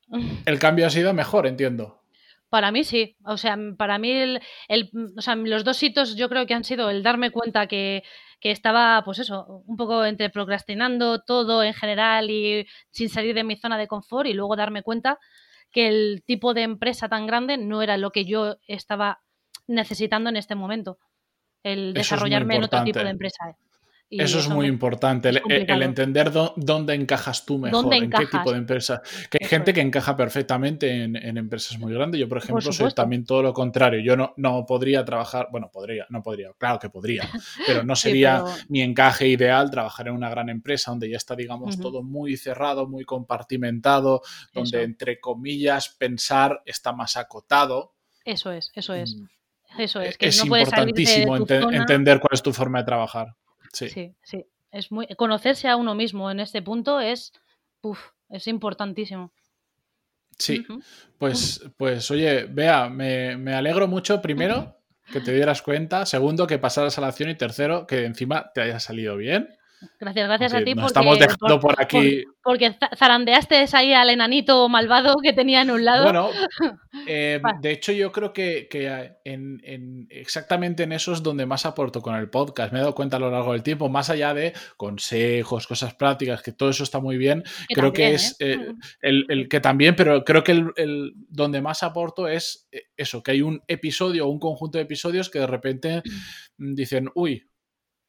el 0.45 0.59
cambio 0.59 0.87
ha 0.87 0.89
sido 0.89 1.13
mejor, 1.13 1.47
entiendo. 1.47 2.01
Para 2.49 2.71
mí 2.71 2.83
sí. 2.83 3.17
O 3.25 3.37
sea, 3.37 3.57
para 3.77 3.97
mí 3.97 4.11
el, 4.11 4.41
o 5.17 5.21
sea, 5.21 5.35
los 5.35 5.63
dos 5.63 5.81
hitos 5.81 6.15
yo 6.15 6.29
creo 6.29 6.45
que 6.45 6.53
han 6.53 6.63
sido 6.63 6.89
el 6.89 7.03
darme 7.03 7.31
cuenta 7.31 7.67
que, 7.67 8.03
que 8.39 8.51
estaba, 8.51 9.01
pues 9.03 9.19
eso, 9.19 9.63
un 9.65 9.75
poco 9.75 10.05
entre 10.05 10.29
procrastinando 10.29 11.21
todo 11.21 11.63
en 11.63 11.73
general 11.73 12.29
y 12.29 12.67
sin 12.91 13.09
salir 13.09 13.35
de 13.35 13.43
mi 13.43 13.57
zona 13.57 13.77
de 13.77 13.87
confort 13.87 14.27
y 14.27 14.33
luego 14.33 14.55
darme 14.55 14.83
cuenta 14.83 15.19
que 15.71 15.87
el 15.87 16.23
tipo 16.25 16.53
de 16.53 16.61
empresa 16.61 17.09
tan 17.09 17.27
grande 17.27 17.57
no 17.57 17.81
era 17.81 17.97
lo 17.97 18.11
que 18.11 18.23
yo 18.23 18.55
estaba 18.67 19.21
necesitando 19.67 20.29
en 20.29 20.37
este 20.37 20.55
momento. 20.55 20.97
El 21.63 21.93
desarrollarme 21.93 22.57
en 22.57 22.63
otro 22.63 22.83
tipo 22.83 22.99
de 22.99 23.09
empresa. 23.09 23.49
¿eh? 23.49 23.55
eso 24.09 24.39
es 24.39 24.47
muy 24.47 24.67
importante, 24.67 25.29
el, 25.29 25.41
entender 25.81 26.31
dónde 26.31 26.93
encajas 26.93 27.45
tú 27.45 27.57
mejor, 27.57 27.91
en 27.93 28.09
qué 28.09 28.27
tipo 28.27 28.51
de 28.51 28.59
empresa. 28.59 29.01
Que 29.29 29.39
hay 29.41 29.47
gente 29.47 29.73
que 29.73 29.81
encaja 29.81 30.15
perfectamente 30.15 31.03
en, 31.03 31.37
empresas 31.37 31.77
muy 31.79 31.93
grandes. 31.93 32.19
Yo, 32.19 32.29
por 32.29 32.37
ejemplo, 32.37 32.71
soy 32.71 32.93
también 32.93 33.25
todo 33.25 33.41
lo 33.41 33.53
contrario. 33.53 33.99
Yo 34.01 34.15
no, 34.15 34.33
no 34.37 34.65
podría 34.65 35.03
trabajar, 35.03 35.47
bueno, 35.51 35.69
podría, 35.71 36.05
no 36.09 36.21
podría, 36.21 36.51
claro 36.57 36.79
que 36.79 36.89
podría, 36.89 37.27
pero 37.65 37.83
no 37.83 37.95
sería 37.95 38.43
mi 38.69 38.81
encaje 38.81 39.27
ideal 39.27 39.71
trabajar 39.71 40.07
en 40.07 40.13
una 40.13 40.29
gran 40.29 40.49
empresa 40.49 40.91
donde 40.91 41.09
ya 41.09 41.17
está, 41.17 41.35
digamos, 41.35 41.79
todo 41.79 42.03
muy 42.03 42.37
cerrado, 42.37 42.87
muy 42.87 43.05
compartimentado, 43.05 44.21
donde, 44.53 44.83
entre 44.83 45.19
comillas, 45.19 45.89
pensar 45.89 46.61
está 46.65 46.93
más 46.93 47.17
acotado. 47.17 47.95
Eso 48.23 48.51
es, 48.51 48.71
eso 48.75 48.93
es. 48.93 49.15
Mm. 49.15 49.34
Eso 49.77 50.01
es, 50.01 50.17
que 50.17 50.27
es 50.27 50.43
importantísimo 50.43 51.37
entender 51.37 52.19
cuál 52.19 52.31
es 52.33 52.43
tu 52.43 52.53
forma 52.53 52.79
de 52.79 52.85
trabajar. 52.85 53.35
Sí. 53.73 54.15
sí, 54.21 54.45
Es 54.71 54.91
muy, 54.91 55.07
conocerse 55.17 55.67
a 55.67 55.75
uno 55.75 55.95
mismo 55.95 56.31
en 56.31 56.39
este 56.39 56.61
punto 56.61 56.99
es, 56.99 57.33
es 58.29 58.47
importantísimo. 58.47 59.33
Sí, 60.37 60.65
pues, 61.17 61.61
pues 61.77 62.11
oye, 62.11 62.45
vea, 62.45 62.89
me, 62.89 63.37
me 63.37 63.53
alegro 63.53 63.87
mucho 63.87 64.21
primero 64.21 64.77
que 65.11 65.21
te 65.21 65.33
dieras 65.33 65.61
cuenta, 65.61 66.05
segundo 66.05 66.47
que 66.47 66.57
pasaras 66.57 66.97
a 66.97 67.01
la 67.01 67.07
acción 67.07 67.29
y 67.29 67.35
tercero 67.35 67.85
que 67.87 68.05
encima 68.05 68.51
te 68.53 68.61
haya 68.61 68.79
salido 68.79 69.17
bien. 69.17 69.49
Gracias, 69.99 70.27
gracias 70.27 70.53
a 70.53 70.63
ti. 70.63 70.75
Porque, 70.75 70.87
estamos 70.87 71.19
dejando 71.19 71.59
por, 71.59 71.81
aquí. 71.81 72.23
porque 72.43 72.75
zarandeaste 72.95 73.65
ahí 73.73 73.93
al 73.93 74.09
enanito 74.09 74.67
malvado 74.69 75.17
que 75.21 75.33
tenía 75.33 75.61
en 75.61 75.71
un 75.71 75.85
lado. 75.85 76.03
Bueno, 76.03 76.29
eh, 77.07 77.41
de 77.61 77.71
hecho, 77.71 77.91
yo 77.91 78.11
creo 78.11 78.33
que, 78.33 78.67
en, 79.23 80.07
exactamente 80.09 80.83
en 80.83 80.91
eso 80.91 81.13
es 81.13 81.23
donde 81.23 81.45
más 81.45 81.65
aporto 81.65 82.01
con 82.01 82.15
el 82.15 82.29
podcast. 82.29 82.71
Me 82.71 82.79
he 82.79 82.81
dado 82.81 82.95
cuenta 82.95 83.17
a 83.17 83.19
lo 83.19 83.31
largo 83.31 83.53
del 83.53 83.63
tiempo, 83.63 83.89
más 83.89 84.09
allá 84.09 84.33
de 84.33 84.53
consejos, 84.77 85.67
cosas 85.67 85.93
prácticas, 85.93 86.41
que 86.41 86.51
todo 86.51 86.69
eso 86.69 86.83
está 86.83 86.99
muy 86.99 87.17
bien. 87.17 87.43
creo 87.69 87.93
que 87.93 88.13
es 88.13 88.35
¿eh? 88.39 88.57
Eh, 89.01 89.23
el, 89.27 89.47
que 89.49 89.59
también, 89.59 89.95
pero 89.95 90.23
creo 90.23 90.43
que 90.43 90.51
el, 90.51 91.13
donde 91.29 91.61
más 91.61 91.83
aporto 91.83 92.27
es 92.27 92.67
eso, 92.97 93.23
que 93.23 93.31
hay 93.31 93.41
un 93.41 93.61
episodio 93.67 94.25
o 94.25 94.29
un 94.29 94.39
conjunto 94.39 94.77
de 94.77 94.83
episodios 94.83 95.29
que 95.29 95.39
de 95.39 95.47
repente 95.47 96.03
mm. 96.57 96.73
dicen, 96.73 97.09
uy, 97.15 97.47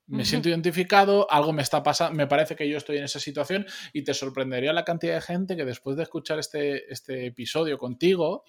me 0.07 0.25
siento 0.25 0.49
identificado, 0.49 1.31
algo 1.31 1.53
me 1.53 1.63
está 1.63 1.83
pasando, 1.83 2.17
me 2.17 2.27
parece 2.27 2.55
que 2.55 2.69
yo 2.69 2.77
estoy 2.77 2.99
en 2.99 3.05
esa 3.05 3.21
situación 3.21 3.67
y 3.93 4.03
te 4.03 4.15
sorprendería 4.15 4.73
la 4.73 4.85
cantidad 4.85 5.15
de 5.15 5.21
gente 5.21 5.57
que 5.57 5.65
después 5.65 5.97
de 5.97 6.05
escuchar 6.05 6.39
este, 6.39 6.93
este 6.93 7.27
episodio 7.27 7.79
contigo 7.79 8.45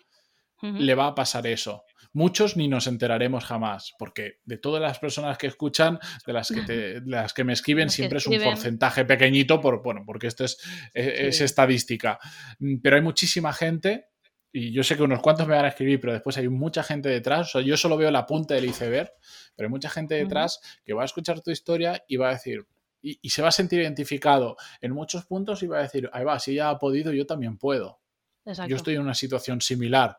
le 0.62 0.96
va 0.96 1.08
a 1.08 1.16
pasar 1.16 1.46
eso. 1.46 1.84
Muchos 2.14 2.58
ni 2.58 2.68
nos 2.68 2.88
enteraremos 2.88 3.46
jamás, 3.46 3.94
porque 4.00 4.40
de 4.44 4.58
todas 4.58 4.82
las 4.82 4.98
personas 4.98 5.38
que 5.38 5.48
escuchan, 5.48 6.00
de 6.26 6.34
las 6.34 6.48
que, 6.50 6.62
te, 6.62 7.02
las 7.06 7.34
que 7.34 7.44
me 7.44 7.54
escriben, 7.54 7.90
siempre 7.90 8.18
es 8.18 8.26
un 8.26 8.42
porcentaje 8.42 9.06
pequeñito, 9.06 9.62
por, 9.62 9.84
bueno, 9.84 10.02
porque 10.06 10.28
esto 10.28 10.46
es, 10.46 10.58
e, 10.96 11.28
es 11.28 11.42
estadística. 11.42 12.18
Pero 12.82 12.96
hay 12.96 13.04
muchísima 13.04 13.54
gente 13.54 14.08
y 14.58 14.72
yo 14.72 14.84
sé 14.84 14.98
que 14.98 15.04
unos 15.04 15.22
cuantos 15.22 15.48
me 15.48 15.56
van 15.56 15.66
a 15.66 15.68
escribir, 15.68 16.00
pero 16.00 16.14
después 16.14 16.36
hay 16.38 16.50
mucha 16.50 16.82
gente 16.82 17.10
detrás. 17.10 17.50
O 17.50 17.52
sea, 17.52 17.62
yo 17.62 17.78
solo 17.78 17.96
veo 17.96 18.10
la 18.10 18.26
punta 18.26 18.56
del 18.56 18.66
iceberg, 18.66 19.14
pero 19.56 19.68
hay 19.68 19.70
mucha 19.70 19.88
gente 19.88 20.16
detrás 20.16 20.60
que 20.84 20.94
va 20.94 21.04
a 21.04 21.06
escuchar 21.06 21.42
tu 21.42 21.52
historia 21.52 22.04
y 22.08 22.18
va 22.18 22.30
a 22.30 22.32
decir, 22.32 22.66
y, 23.00 23.30
se 23.30 23.44
va 23.44 23.50
a 23.50 23.52
sentir 23.52 23.82
identificado 23.82 24.58
en 24.82 24.94
muchos 24.94 25.26
puntos 25.26 25.62
y 25.62 25.68
va 25.68 25.78
a 25.78 25.82
decir, 25.84 26.10
ahí 26.12 26.24
va, 26.24 26.40
si 26.40 26.54
ella 26.54 26.72
ha 26.72 26.80
podido, 26.80 27.14
yo 27.14 27.28
también 27.28 27.60
puedo. 27.60 28.00
Yo 28.68 28.78
estoy 28.78 28.96
en 28.96 29.02
una 29.02 29.14
situación 29.14 29.62
similar. 29.62 30.18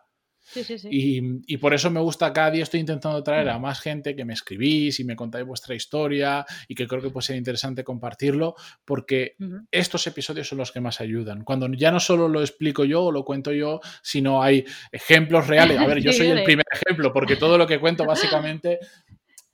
Y, 0.90 1.56
por 1.58 1.74
eso 1.74 1.90
me 1.90 2.00
gusta 2.00 2.32
cada 2.32 2.50
día 2.50 2.62
estoy 2.62 2.80
intentando 2.80 3.22
traer 3.22 3.48
a 3.48 3.58
más 3.58 3.80
gente 3.80 4.16
que 4.16 4.24
me 4.24 4.32
escribís 4.32 5.00
y 5.00 5.04
me 5.04 5.16
contáis 5.16 5.46
vuestra 5.46 5.74
historia 5.74 6.44
y 6.66 6.74
que 6.74 6.86
creo 6.86 7.02
que 7.02 7.10
puede 7.10 7.26
ser 7.26 7.36
interesante 7.36 7.84
compartirlo 7.84 8.54
porque 8.84 9.36
estos 9.70 10.06
episodios 10.06 10.48
son 10.48 10.58
los 10.58 10.72
que 10.72 10.80
más 10.80 11.00
ayudan. 11.00 11.44
Cuando 11.44 11.68
ya 11.68 11.90
no 11.90 12.00
solo 12.00 12.28
lo 12.28 12.40
explico 12.40 12.84
yo 12.84 13.04
o 13.04 13.12
lo 13.12 13.24
cuento 13.24 13.52
yo, 13.52 13.80
sino 14.02 14.42
hay 14.42 14.64
ejemplos 14.92 15.46
reales. 15.46 15.78
A 15.78 15.86
ver, 15.86 15.98
yo 16.02 16.12
soy 16.12 16.28
el 16.28 16.44
primer 16.44 16.66
ejemplo 16.72 17.12
porque 17.12 17.36
todo 17.36 17.58
lo 17.58 17.66
que 17.66 17.78
cuento 17.78 18.04
básicamente 18.04 18.78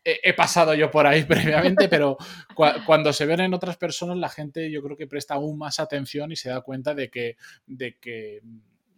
he, 0.04 0.34
pasado 0.34 0.74
yo 0.74 0.90
por 0.90 1.06
ahí 1.06 1.24
previamente, 1.24 1.88
pero 1.88 2.16
cuando 2.86 3.12
se 3.12 3.26
ven 3.26 3.40
en 3.40 3.54
otras 3.54 3.76
personas 3.76 4.18
la 4.18 4.28
gente 4.28 4.70
yo 4.70 4.82
creo 4.82 4.96
que 4.96 5.06
presta 5.06 5.34
aún 5.34 5.58
más 5.58 5.80
atención 5.80 6.30
y 6.30 6.36
se 6.36 6.50
da 6.50 6.60
cuenta 6.60 6.94
de 6.94 7.10
que, 7.10 7.36
de 7.66 7.96
que 7.98 8.40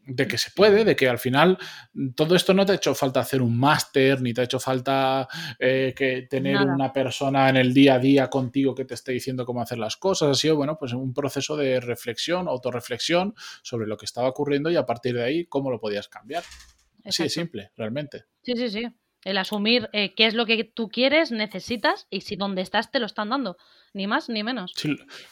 de 0.07 0.29
que 0.29 0.39
se 0.39 0.51
puede, 0.53 0.85
de 0.85 0.95
que 0.95 1.09
al 1.09 1.19
final 1.19 1.59
todo 2.15 2.37
esto 2.37 2.55
no 2.55 2.65
te 2.65 2.73
ha 2.73 2.77
hecho 2.77 2.95
falta 2.95 3.21
hacer 3.21 3.43
un 3.43 3.59
máster, 3.59 4.23
ni 4.23 4.33
te 4.33 4.41
ha 4.41 4.45
hecho 4.45 4.61
falta 4.61 5.29
eh, 5.59 5.93
que 5.97 6.23
tener 6.23 6.59
una 6.59 6.93
persona 6.93 7.49
en 7.49 7.57
el 7.57 7.75
día 7.75 7.95
a 7.95 7.99
día 7.99 8.31
contigo 8.31 8.75
que 8.75 8.85
te 8.85 8.95
esté 8.95 9.13
diciendo 9.13 9.45
cómo 9.45 9.61
hacer 9.61 9.79
las 9.79 9.97
cosas. 9.97 10.31
Ha 10.31 10.35
sido, 10.35 10.57
bueno, 10.57 10.79
pues 10.79 10.93
un 10.93 11.13
proceso 11.13 11.57
de 11.57 11.81
reflexión, 11.81 12.49
autorreflexión 12.49 13.35
sobre 13.63 13.87
lo 13.87 13.97
que 13.97 14.07
estaba 14.07 14.29
ocurriendo 14.29 14.71
y 14.71 14.77
a 14.77 14.87
partir 14.87 15.15
de 15.15 15.25
ahí 15.25 15.47
cómo 15.47 15.71
lo 15.71 15.81
podías 15.81 16.09
cambiar. 16.09 16.45
Así 17.05 17.25
de 17.25 17.29
simple, 17.29 17.71
realmente. 17.77 18.25
Sí, 18.43 18.55
sí, 18.57 18.69
sí. 18.71 18.87
El 19.25 19.39
asumir 19.39 19.91
eh, 19.93 20.15
qué 20.15 20.27
es 20.27 20.35
lo 20.35 20.47
que 20.47 20.63
tú 20.63 20.89
quieres, 20.89 21.33
necesitas 21.33 22.07
y 22.11 22.21
si 22.21 22.37
donde 22.37 22.63
estás 22.63 22.93
te 22.93 23.01
lo 23.01 23.07
están 23.07 23.31
dando 23.31 23.57
ni 23.97 24.07
más 24.07 24.29
ni 24.29 24.43
menos. 24.43 24.75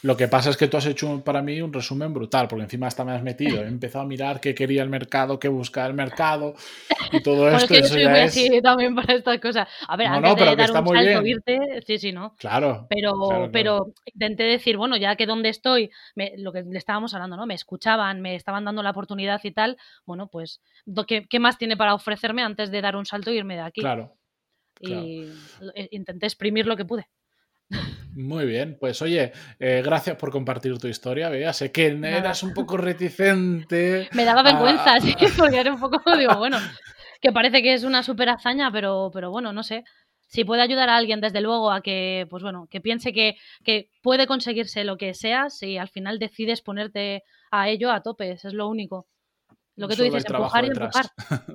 lo 0.01 0.17
que 0.17 0.27
pasa 0.27 0.49
es 0.49 0.57
que 0.57 0.67
tú 0.67 0.77
has 0.77 0.87
hecho 0.87 1.23
para 1.23 1.43
mí 1.43 1.61
un 1.61 1.71
resumen 1.71 2.11
brutal, 2.13 2.47
porque 2.47 2.63
encima 2.63 2.87
hasta 2.87 3.05
me 3.05 3.11
has 3.11 3.21
metido. 3.21 3.63
He 3.63 3.67
empezado 3.67 4.03
a 4.03 4.07
mirar 4.07 4.41
qué 4.41 4.55
quería 4.55 4.81
el 4.81 4.89
mercado, 4.89 5.39
qué 5.39 5.47
buscaba 5.47 5.87
el 5.87 5.93
mercado 5.93 6.55
y 7.11 7.21
todo 7.21 7.47
esto. 7.49 7.65
Es 7.65 7.69
que 7.69 7.81
yo 7.81 7.87
soy 7.87 8.07
muy 8.07 8.19
así 8.19 8.61
también 8.63 8.95
para 8.95 9.13
estas 9.13 9.39
cosas. 9.39 9.67
A 9.87 9.95
ver, 9.95 10.07
antes 10.07 10.35
de 10.35 10.55
dar 10.55 10.71
un 10.71 10.87
salto, 10.87 11.25
irte, 11.25 11.81
sí, 11.85 11.99
sí, 11.99 12.11
no. 12.11 12.35
Claro. 12.39 12.87
Pero, 12.89 13.49
pero 13.51 13.93
intenté 14.05 14.43
decir, 14.43 14.77
bueno, 14.77 14.97
ya 14.97 15.15
que 15.15 15.27
donde 15.27 15.49
estoy, 15.49 15.91
lo 16.37 16.51
que 16.51 16.63
le 16.63 16.77
estábamos 16.79 17.13
hablando, 17.13 17.37
¿no? 17.37 17.45
Me 17.45 17.53
escuchaban, 17.53 18.21
me 18.21 18.35
estaban 18.35 18.65
dando 18.65 18.81
la 18.81 18.89
oportunidad 18.89 19.39
y 19.43 19.51
tal, 19.51 19.77
bueno, 20.05 20.27
pues, 20.27 20.59
¿qué, 21.05 21.27
qué 21.29 21.39
más 21.39 21.59
tiene 21.59 21.77
para 21.77 21.93
ofrecerme 21.93 22.41
antes 22.41 22.71
de 22.71 22.81
dar 22.81 22.95
un 22.95 23.05
salto 23.05 23.29
e 23.29 23.35
irme 23.35 23.55
de 23.55 23.61
aquí? 23.61 23.81
Claro. 23.81 24.17
Y 24.79 25.29
eh, 25.75 25.87
intenté 25.91 26.25
exprimir 26.25 26.65
lo 26.65 26.75
que 26.75 26.85
pude. 26.85 27.07
Muy 28.15 28.45
bien, 28.45 28.77
pues 28.79 29.01
oye, 29.01 29.33
eh, 29.59 29.81
gracias 29.83 30.15
por 30.15 30.31
compartir 30.31 30.77
tu 30.77 30.87
historia, 30.87 31.27
Bea. 31.29 31.51
Sé 31.51 31.71
que 31.71 31.87
eras 31.87 32.43
un 32.43 32.53
poco 32.53 32.77
reticente. 32.77 34.07
Me 34.13 34.23
daba 34.23 34.41
vergüenza, 34.41 34.99
sí, 35.01 35.13
porque 35.37 35.59
era 35.59 35.73
un 35.73 35.79
poco, 35.79 35.99
digo, 36.17 36.37
bueno, 36.37 36.57
que 37.21 37.33
parece 37.33 37.61
que 37.61 37.73
es 37.73 37.83
una 37.83 38.03
super 38.03 38.29
hazaña, 38.29 38.71
pero, 38.71 39.11
pero 39.13 39.31
bueno, 39.31 39.51
no 39.51 39.63
sé. 39.63 39.83
Si 40.27 40.43
puede 40.43 40.61
ayudar 40.61 40.89
a 40.89 40.95
alguien, 40.95 41.21
desde 41.21 41.41
luego, 41.41 41.71
a 41.71 41.81
que, 41.81 42.25
pues 42.29 42.41
bueno, 42.41 42.67
que 42.69 42.81
piense 42.81 43.13
que, 43.13 43.35
que 43.63 43.89
puede 44.01 44.27
conseguirse 44.27 44.83
lo 44.83 44.97
que 44.97 45.13
sea, 45.13 45.49
si 45.49 45.77
al 45.77 45.89
final 45.89 46.17
decides 46.17 46.61
ponerte 46.61 47.23
a 47.51 47.69
ello 47.69 47.91
a 47.91 48.01
tope, 48.01 48.31
eso 48.31 48.47
es 48.47 48.53
lo 48.53 48.67
único. 48.67 49.07
Lo 49.77 49.89
que 49.89 49.95
tú 49.97 50.03
dices, 50.03 50.23
empujar 50.25 50.63
y 50.63 50.67
empujar. 50.67 51.05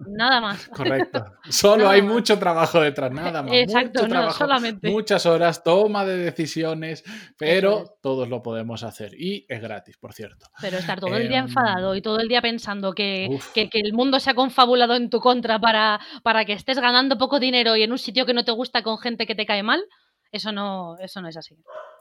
Nada 0.09 0.41
más. 0.43 0.69
Correcto. 0.77 1.25
Solo 1.49 1.89
hay 1.89 2.03
mucho 2.03 2.39
trabajo 2.39 2.81
detrás, 2.81 3.11
nada 3.11 3.43
más. 3.43 3.53
Exacto, 3.53 4.07
no, 4.07 4.31
solamente. 4.31 4.91
Muchas 4.91 5.25
horas, 5.25 5.65
toma 5.65 6.05
de 6.05 6.19
decisiones, 6.19 7.03
pero 7.39 7.97
todos 8.03 8.29
lo 8.29 8.43
podemos 8.43 8.83
hacer. 8.83 9.15
Y 9.19 9.47
es 9.49 9.63
gratis, 9.63 9.97
por 9.97 10.13
cierto. 10.13 10.47
Pero 10.61 10.77
estar 10.77 11.01
todo 11.01 11.17
el 11.17 11.29
día 11.29 11.39
em, 11.39 11.47
enfadado 11.47 11.95
y 11.95 12.03
todo 12.03 12.19
el 12.21 12.29
día 12.29 12.43
pensando 12.43 12.93
que, 12.93 13.39
que, 13.55 13.71
el 13.73 13.95
mundo 13.95 14.21
se 14.21 14.31
ha 14.31 14.35
confabulado 14.35 14.95
en 14.95 15.09
tu 15.09 15.21
contra 15.21 15.59
para, 15.59 15.99
para 16.23 16.45
que 16.45 16.53
estés 16.53 16.79
ganando 16.79 17.17
poco 17.17 17.41
dinero 17.41 17.75
y 17.77 17.83
en 17.83 17.93
un 17.93 17.99
sitio 17.99 18.27
que 18.27 18.35
no 18.35 18.45
te 18.45 18.53
gusta 18.53 18.83
con 18.83 18.99
gente 18.99 19.27
que 19.27 19.35
te 19.35 19.47
cae 19.47 19.63
mal, 19.63 19.83
eso 20.31 20.53
no, 20.53 20.99
eso 20.99 21.23
no 21.23 21.29
es 21.29 21.37
así. 21.39 21.57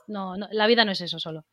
No, 0.07 0.35
no, 0.35 0.47
la 0.51 0.67
vida 0.67 0.83
no 0.83 0.91
es 0.91 0.99
eso 0.99 1.19
solo. 1.19 1.45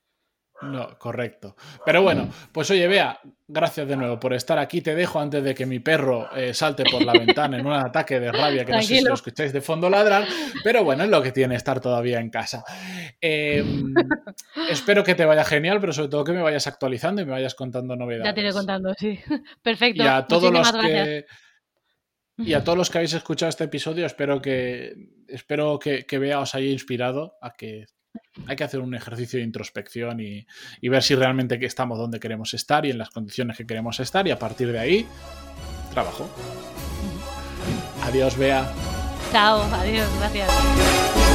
No, 0.62 0.98
correcto. 0.98 1.54
Pero 1.84 2.02
bueno, 2.02 2.28
pues 2.50 2.70
oye, 2.70 2.88
vea, 2.88 3.20
gracias 3.46 3.86
de 3.86 3.96
nuevo 3.96 4.18
por 4.18 4.32
estar 4.32 4.58
aquí. 4.58 4.80
Te 4.80 4.94
dejo 4.94 5.20
antes 5.20 5.44
de 5.44 5.54
que 5.54 5.66
mi 5.66 5.80
perro 5.80 6.34
eh, 6.34 6.54
salte 6.54 6.84
por 6.90 7.04
la 7.04 7.12
ventana 7.12 7.58
en 7.58 7.66
un 7.66 7.74
ataque 7.74 8.18
de 8.18 8.32
rabia 8.32 8.64
que 8.64 8.72
no 8.72 8.80
sé 8.80 8.98
si 8.98 9.04
lo 9.04 9.14
escucháis 9.14 9.52
de 9.52 9.60
fondo 9.60 9.90
ladrar, 9.90 10.26
pero 10.64 10.82
bueno, 10.82 11.04
es 11.04 11.10
lo 11.10 11.22
que 11.22 11.32
tiene 11.32 11.56
estar 11.56 11.80
todavía 11.80 12.20
en 12.20 12.30
casa. 12.30 12.64
Em, 13.20 13.94
espero 14.70 15.04
que 15.04 15.14
te 15.14 15.26
vaya 15.26 15.44
genial, 15.44 15.78
pero 15.80 15.92
sobre 15.92 16.08
todo 16.08 16.24
que 16.24 16.32
me 16.32 16.42
vayas 16.42 16.66
actualizando 16.66 17.20
y 17.20 17.26
me 17.26 17.32
vayas 17.32 17.54
contando 17.54 17.94
novedades. 17.94 18.24
Ya 18.24 18.34
te 18.34 18.40
iré 18.40 18.52
contando, 18.52 18.94
sí. 18.94 19.18
Perfecto. 19.62 20.02
Y 20.02 20.06
a 20.06 20.26
todos 20.26 20.52
los 20.52 20.72
que 20.72 21.26
y 22.38 22.52
a 22.52 22.62
todos 22.62 22.76
los 22.76 22.90
que 22.90 22.98
habéis 22.98 23.14
escuchado 23.14 23.48
este 23.48 23.64
episodio, 23.64 24.04
espero 24.04 24.42
que 24.42 24.94
espero 25.28 25.78
que, 25.78 26.04
que 26.04 26.18
vea 26.18 26.40
os 26.40 26.54
haya 26.54 26.70
inspirado 26.70 27.36
a 27.40 27.54
que 27.54 27.86
hay 28.46 28.56
que 28.56 28.64
hacer 28.64 28.80
un 28.80 28.94
ejercicio 28.94 29.38
de 29.38 29.44
introspección 29.44 30.20
y, 30.20 30.46
ver 30.82 31.02
si 31.02 31.14
realmente 31.14 31.58
estamos 31.64 31.98
donde 31.98 32.20
queremos 32.20 32.54
estar 32.54 32.86
y 32.86 32.90
en 32.90 32.98
las 32.98 33.10
condiciones 33.10 33.56
que 33.56 33.66
queremos 33.66 34.00
estar 34.00 34.26
y 34.26 34.30
a 34.30 34.38
partir 34.38 34.72
de 34.72 34.78
ahí, 34.78 35.06
trabajo. 35.92 36.28
Adiós, 38.02 38.36
Bea. 38.36 38.70
Chao, 39.32 39.62
adiós, 39.62 40.08
gracias. 40.18 41.25